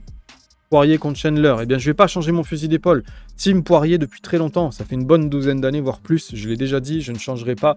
Poirier 0.71 0.99
contre 0.99 1.19
Chandler, 1.21 1.55
eh 1.63 1.67
bien, 1.67 1.79
je 1.79 1.89
vais 1.89 1.95
pas 1.95 2.09
changer 2.09 2.33
mon 2.33 2.43
fusil 2.43 2.67
d'épaule. 2.67 3.05
Team 3.37 3.63
Poirier 3.63 3.99
depuis 3.99 4.21
très 4.21 4.39
longtemps. 4.39 4.73
Ça 4.73 4.85
fait 4.85 4.97
une 4.97 5.05
bonne 5.05 5.29
douzaine 5.31 5.61
d'années, 5.61 5.81
voire 5.81 6.01
plus. 6.01 6.35
Je 6.35 6.49
l'ai 6.49 6.57
déjà 6.57 6.81
dit, 6.81 7.03
je 7.03 7.13
ne 7.13 7.19
changerai 7.19 7.55
pas 7.55 7.77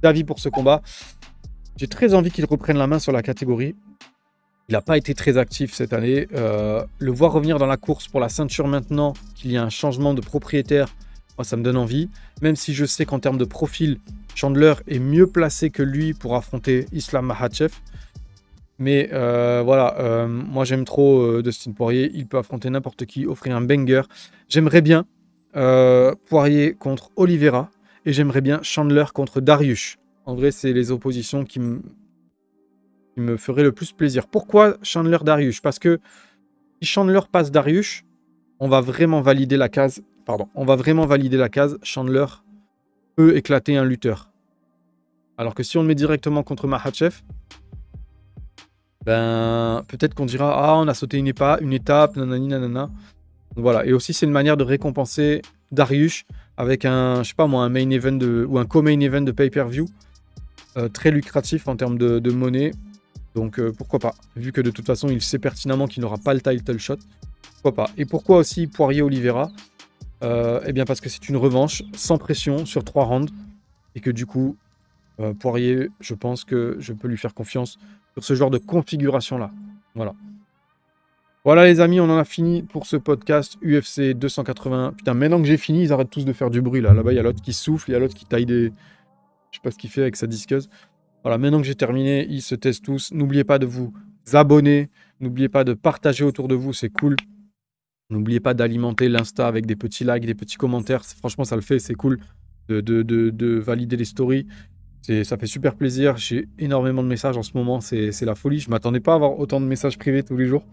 d'avis 0.00 0.22
pour 0.22 0.38
ce 0.38 0.48
combat. 0.48 0.82
J'ai 1.76 1.88
très 1.88 2.14
envie 2.14 2.30
qu'il 2.30 2.44
reprenne 2.44 2.78
la 2.78 2.86
main 2.86 3.00
sur 3.00 3.10
la 3.10 3.22
catégorie. 3.22 3.74
Il 4.70 4.74
n'a 4.74 4.82
pas 4.82 4.98
été 4.98 5.14
très 5.14 5.38
actif 5.38 5.72
cette 5.72 5.94
année. 5.94 6.28
Euh, 6.34 6.84
le 6.98 7.10
voir 7.10 7.32
revenir 7.32 7.58
dans 7.58 7.64
la 7.64 7.78
course 7.78 8.06
pour 8.06 8.20
la 8.20 8.28
ceinture 8.28 8.68
maintenant, 8.68 9.14
qu'il 9.34 9.50
y 9.50 9.56
a 9.56 9.62
un 9.62 9.70
changement 9.70 10.12
de 10.12 10.20
propriétaire, 10.20 10.88
moi, 11.38 11.44
ça 11.44 11.56
me 11.56 11.62
donne 11.62 11.78
envie. 11.78 12.10
Même 12.42 12.54
si 12.54 12.74
je 12.74 12.84
sais 12.84 13.06
qu'en 13.06 13.18
termes 13.18 13.38
de 13.38 13.46
profil, 13.46 13.98
Chandler 14.34 14.74
est 14.86 14.98
mieux 14.98 15.26
placé 15.26 15.70
que 15.70 15.82
lui 15.82 16.12
pour 16.12 16.36
affronter 16.36 16.84
Islam 16.92 17.24
Mahachev. 17.24 17.72
Mais 18.78 19.08
euh, 19.14 19.62
voilà, 19.64 19.98
euh, 20.00 20.28
moi 20.28 20.66
j'aime 20.66 20.84
trop 20.84 21.40
Dustin 21.40 21.72
Poirier. 21.72 22.10
Il 22.12 22.26
peut 22.26 22.36
affronter 22.36 22.68
n'importe 22.68 23.06
qui, 23.06 23.26
offrir 23.26 23.56
un 23.56 23.62
banger. 23.62 24.02
J'aimerais 24.50 24.82
bien 24.82 25.06
Poirier 26.26 26.74
contre 26.74 27.10
Oliveira. 27.16 27.70
Et 28.04 28.12
j'aimerais 28.12 28.42
bien 28.42 28.60
Chandler 28.62 29.06
contre 29.14 29.40
Darius. 29.40 29.96
En 30.26 30.34
vrai, 30.34 30.50
c'est 30.50 30.74
les 30.74 30.90
oppositions 30.90 31.46
qui 31.46 31.58
me 31.58 31.80
me 33.20 33.36
ferait 33.36 33.62
le 33.62 33.72
plus 33.72 33.92
plaisir. 33.92 34.26
Pourquoi 34.26 34.76
Chandler 34.82 35.18
Darius? 35.22 35.60
Parce 35.60 35.78
que 35.78 36.00
si 36.80 36.88
Chandler 36.88 37.20
passe 37.30 37.50
Darius, 37.50 38.04
on 38.60 38.68
va 38.68 38.80
vraiment 38.80 39.20
valider 39.20 39.56
la 39.56 39.68
case. 39.68 40.02
Pardon, 40.24 40.48
on 40.54 40.64
va 40.64 40.76
vraiment 40.76 41.06
valider 41.06 41.36
la 41.36 41.48
case. 41.48 41.78
Chandler 41.82 42.26
peut 43.16 43.36
éclater 43.36 43.76
un 43.76 43.84
lutteur. 43.84 44.30
Alors 45.36 45.54
que 45.54 45.62
si 45.62 45.76
on 45.78 45.82
le 45.82 45.88
met 45.88 45.94
directement 45.94 46.42
contre 46.42 46.66
Mahachev, 46.66 47.22
ben 49.04 49.84
peut-être 49.88 50.14
qu'on 50.14 50.26
dira 50.26 50.52
ah 50.56 50.76
on 50.76 50.88
a 50.88 50.94
sauté 50.94 51.18
une, 51.18 51.32
une 51.60 51.72
étape, 51.72 52.16
nanani 52.16 52.48
nanana. 52.48 52.90
voilà. 53.56 53.86
Et 53.86 53.92
aussi 53.92 54.12
c'est 54.12 54.26
une 54.26 54.32
manière 54.32 54.56
de 54.56 54.64
récompenser 54.64 55.42
Darius 55.72 56.24
avec 56.56 56.84
un 56.84 57.22
je 57.22 57.28
sais 57.28 57.34
pas 57.34 57.46
moi 57.46 57.62
un 57.62 57.68
main 57.68 57.88
event 57.90 58.12
de, 58.12 58.44
ou 58.48 58.58
un 58.58 58.66
co-main 58.66 59.00
event 59.00 59.20
de 59.22 59.32
pay-per-view 59.32 59.86
euh, 60.76 60.88
très 60.88 61.10
lucratif 61.10 61.68
en 61.68 61.76
termes 61.76 61.98
de 61.98 62.30
monnaie 62.30 62.72
donc 63.38 63.60
euh, 63.60 63.72
pourquoi 63.72 64.00
pas 64.00 64.14
Vu 64.34 64.50
que 64.50 64.60
de 64.60 64.70
toute 64.72 64.84
façon, 64.84 65.08
il 65.08 65.22
sait 65.22 65.38
pertinemment 65.38 65.86
qu'il 65.86 66.02
n'aura 66.02 66.18
pas 66.18 66.34
le 66.34 66.40
title 66.40 66.78
shot. 66.78 66.96
Pourquoi 67.52 67.72
pas 67.72 67.90
Et 67.96 68.04
pourquoi 68.04 68.38
aussi 68.38 68.66
Poirier 68.66 69.00
Oliveira? 69.00 69.52
Euh, 70.24 70.60
Eh 70.66 70.72
bien 70.72 70.84
parce 70.84 71.00
que 71.00 71.08
c'est 71.08 71.28
une 71.28 71.36
revanche 71.36 71.84
sans 71.94 72.18
pression 72.18 72.66
sur 72.66 72.82
trois 72.82 73.04
rounds. 73.04 73.32
Et 73.94 74.00
que 74.00 74.10
du 74.10 74.26
coup, 74.26 74.56
euh, 75.20 75.34
Poirier, 75.34 75.88
je 76.00 76.14
pense 76.14 76.42
que 76.42 76.76
je 76.80 76.92
peux 76.92 77.06
lui 77.06 77.16
faire 77.16 77.32
confiance 77.32 77.78
sur 78.14 78.24
ce 78.24 78.34
genre 78.34 78.50
de 78.50 78.58
configuration-là. 78.58 79.52
Voilà. 79.94 80.14
Voilà 81.44 81.64
les 81.64 81.78
amis, 81.80 82.00
on 82.00 82.10
en 82.10 82.18
a 82.18 82.24
fini 82.24 82.64
pour 82.64 82.86
ce 82.86 82.96
podcast 82.96 83.56
UFC 83.62 84.14
280. 84.14 84.94
Putain, 84.96 85.14
maintenant 85.14 85.40
que 85.40 85.46
j'ai 85.46 85.58
fini, 85.58 85.84
ils 85.84 85.92
arrêtent 85.92 86.10
tous 86.10 86.24
de 86.24 86.32
faire 86.32 86.50
du 86.50 86.60
bruit 86.60 86.80
là. 86.80 86.92
Là-bas, 86.92 87.12
il 87.12 87.16
y 87.16 87.20
a 87.20 87.22
l'autre 87.22 87.40
qui 87.40 87.52
souffle, 87.52 87.90
il 87.90 87.92
y 87.92 87.96
a 87.96 88.00
l'autre 88.00 88.16
qui 88.16 88.26
taille 88.26 88.46
des... 88.46 88.72
Je 89.52 89.58
sais 89.58 89.62
pas 89.62 89.70
ce 89.70 89.78
qu'il 89.78 89.90
fait 89.90 90.02
avec 90.02 90.16
sa 90.16 90.26
disqueuse. 90.26 90.68
Voilà, 91.22 91.38
maintenant 91.38 91.60
que 91.60 91.66
j'ai 91.66 91.74
terminé, 91.74 92.26
ils 92.28 92.42
se 92.42 92.54
testent 92.54 92.84
tous. 92.84 93.12
N'oubliez 93.12 93.44
pas 93.44 93.58
de 93.58 93.66
vous 93.66 93.92
abonner. 94.32 94.90
N'oubliez 95.20 95.48
pas 95.48 95.64
de 95.64 95.74
partager 95.74 96.24
autour 96.24 96.48
de 96.48 96.54
vous, 96.54 96.72
c'est 96.72 96.90
cool. 96.90 97.16
N'oubliez 98.10 98.40
pas 98.40 98.54
d'alimenter 98.54 99.08
l'Insta 99.08 99.46
avec 99.46 99.66
des 99.66 99.76
petits 99.76 100.04
likes, 100.04 100.24
des 100.24 100.34
petits 100.34 100.56
commentaires. 100.56 101.04
Franchement, 101.04 101.44
ça 101.44 101.56
le 101.56 101.62
fait, 101.62 101.78
c'est 101.78 101.94
cool 101.94 102.18
de, 102.68 102.80
de, 102.80 103.02
de, 103.02 103.58
valider 103.58 103.96
les 103.96 104.04
stories. 104.04 104.46
Ça 105.24 105.36
fait 105.36 105.46
super 105.46 105.74
plaisir. 105.74 106.16
J'ai 106.16 106.48
énormément 106.58 107.02
de 107.02 107.08
messages 107.08 107.36
en 107.36 107.42
ce 107.42 107.52
moment. 107.54 107.80
C'est 107.80 108.22
la 108.22 108.34
folie. 108.34 108.60
Je 108.60 108.70
m'attendais 108.70 109.00
pas 109.00 109.12
à 109.12 109.14
avoir 109.16 109.38
autant 109.38 109.60
de 109.60 109.66
messages 109.66 109.98
privés 109.98 110.22
tous 110.22 110.36
les 110.36 110.46
jours. 110.46 110.64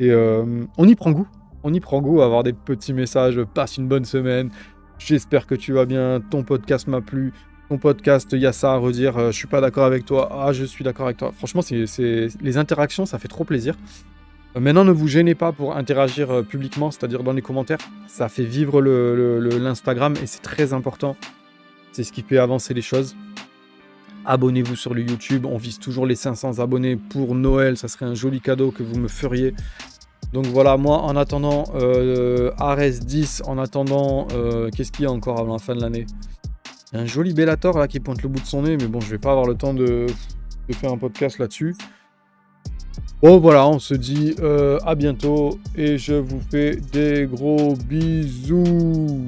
Et 0.00 0.10
euh, 0.10 0.64
on 0.76 0.88
y 0.88 0.94
prend 0.94 1.12
goût. 1.12 1.28
On 1.62 1.72
y 1.72 1.80
prend 1.80 2.00
goût 2.00 2.20
à 2.20 2.24
avoir 2.24 2.42
des 2.42 2.52
petits 2.52 2.92
messages. 2.92 3.40
Passe 3.54 3.76
une 3.76 3.88
bonne 3.88 4.04
semaine. 4.04 4.50
J'espère 4.98 5.46
que 5.46 5.54
tu 5.54 5.72
vas 5.72 5.86
bien. 5.86 6.20
Ton 6.20 6.42
podcast 6.42 6.88
m'a 6.88 7.00
plu 7.00 7.32
ton 7.68 7.78
podcast, 7.78 8.28
il 8.32 8.40
y 8.40 8.46
a 8.46 8.52
ça 8.52 8.72
à 8.72 8.76
redire, 8.76 9.16
euh, 9.18 9.30
je 9.30 9.36
suis 9.36 9.46
pas 9.46 9.60
d'accord 9.60 9.84
avec 9.84 10.04
toi, 10.06 10.28
ah 10.32 10.52
je 10.52 10.64
suis 10.64 10.84
d'accord 10.84 11.06
avec 11.06 11.18
toi. 11.18 11.32
Franchement, 11.36 11.62
c'est 11.62 12.28
les 12.40 12.56
interactions, 12.56 13.04
ça 13.06 13.18
fait 13.18 13.28
trop 13.28 13.44
plaisir. 13.44 13.74
Euh, 14.56 14.60
maintenant, 14.60 14.84
ne 14.84 14.92
vous 14.92 15.08
gênez 15.08 15.34
pas 15.34 15.52
pour 15.52 15.76
interagir 15.76 16.30
euh, 16.30 16.42
publiquement, 16.42 16.90
c'est-à-dire 16.90 17.22
dans 17.22 17.32
les 17.32 17.42
commentaires. 17.42 17.78
Ça 18.06 18.28
fait 18.28 18.44
vivre 18.44 18.80
l'Instagram 18.80 20.14
et 20.22 20.26
c'est 20.26 20.42
très 20.42 20.72
important. 20.72 21.16
C'est 21.92 22.04
ce 22.04 22.12
qui 22.12 22.22
fait 22.22 22.38
avancer 22.38 22.74
les 22.74 22.82
choses. 22.82 23.16
Abonnez-vous 24.24 24.76
sur 24.76 24.94
le 24.94 25.02
YouTube. 25.02 25.46
On 25.46 25.56
vise 25.56 25.78
toujours 25.78 26.06
les 26.06 26.14
500 26.14 26.58
abonnés 26.58 26.96
pour 26.96 27.34
Noël. 27.34 27.76
Ça 27.76 27.88
serait 27.88 28.06
un 28.06 28.14
joli 28.14 28.40
cadeau 28.40 28.70
que 28.70 28.82
vous 28.82 28.98
me 28.98 29.08
feriez. 29.08 29.54
Donc 30.32 30.46
voilà, 30.46 30.76
moi 30.76 30.98
en 30.98 31.16
attendant 31.16 31.64
euh, 31.74 32.50
Ares 32.58 33.00
10, 33.00 33.42
en 33.46 33.56
attendant, 33.56 34.26
qu'est-ce 34.76 34.92
qu'il 34.92 35.04
y 35.04 35.08
a 35.08 35.10
encore 35.10 35.38
avant 35.40 35.54
la 35.54 35.58
fin 35.58 35.74
de 35.74 35.80
l'année? 35.80 36.04
Un 36.92 37.06
joli 37.06 37.34
Bellator 37.34 37.78
là 37.78 37.88
qui 37.88 38.00
pointe 38.00 38.22
le 38.22 38.28
bout 38.28 38.40
de 38.40 38.46
son 38.46 38.62
nez, 38.62 38.76
mais 38.76 38.86
bon, 38.86 39.00
je 39.00 39.10
vais 39.10 39.18
pas 39.18 39.30
avoir 39.30 39.46
le 39.46 39.54
temps 39.54 39.74
de, 39.74 40.06
faire 40.72 40.92
un 40.92 40.98
podcast 40.98 41.38
là-dessus. 41.38 41.76
Bon 43.22 43.38
voilà, 43.38 43.66
on 43.66 43.78
se 43.78 43.94
dit 43.94 44.34
euh, 44.40 44.78
à 44.84 44.94
bientôt 44.94 45.58
et 45.74 45.98
je 45.98 46.14
vous 46.14 46.40
fais 46.50 46.76
des 46.76 47.26
gros 47.26 47.74
bisous. 47.74 49.26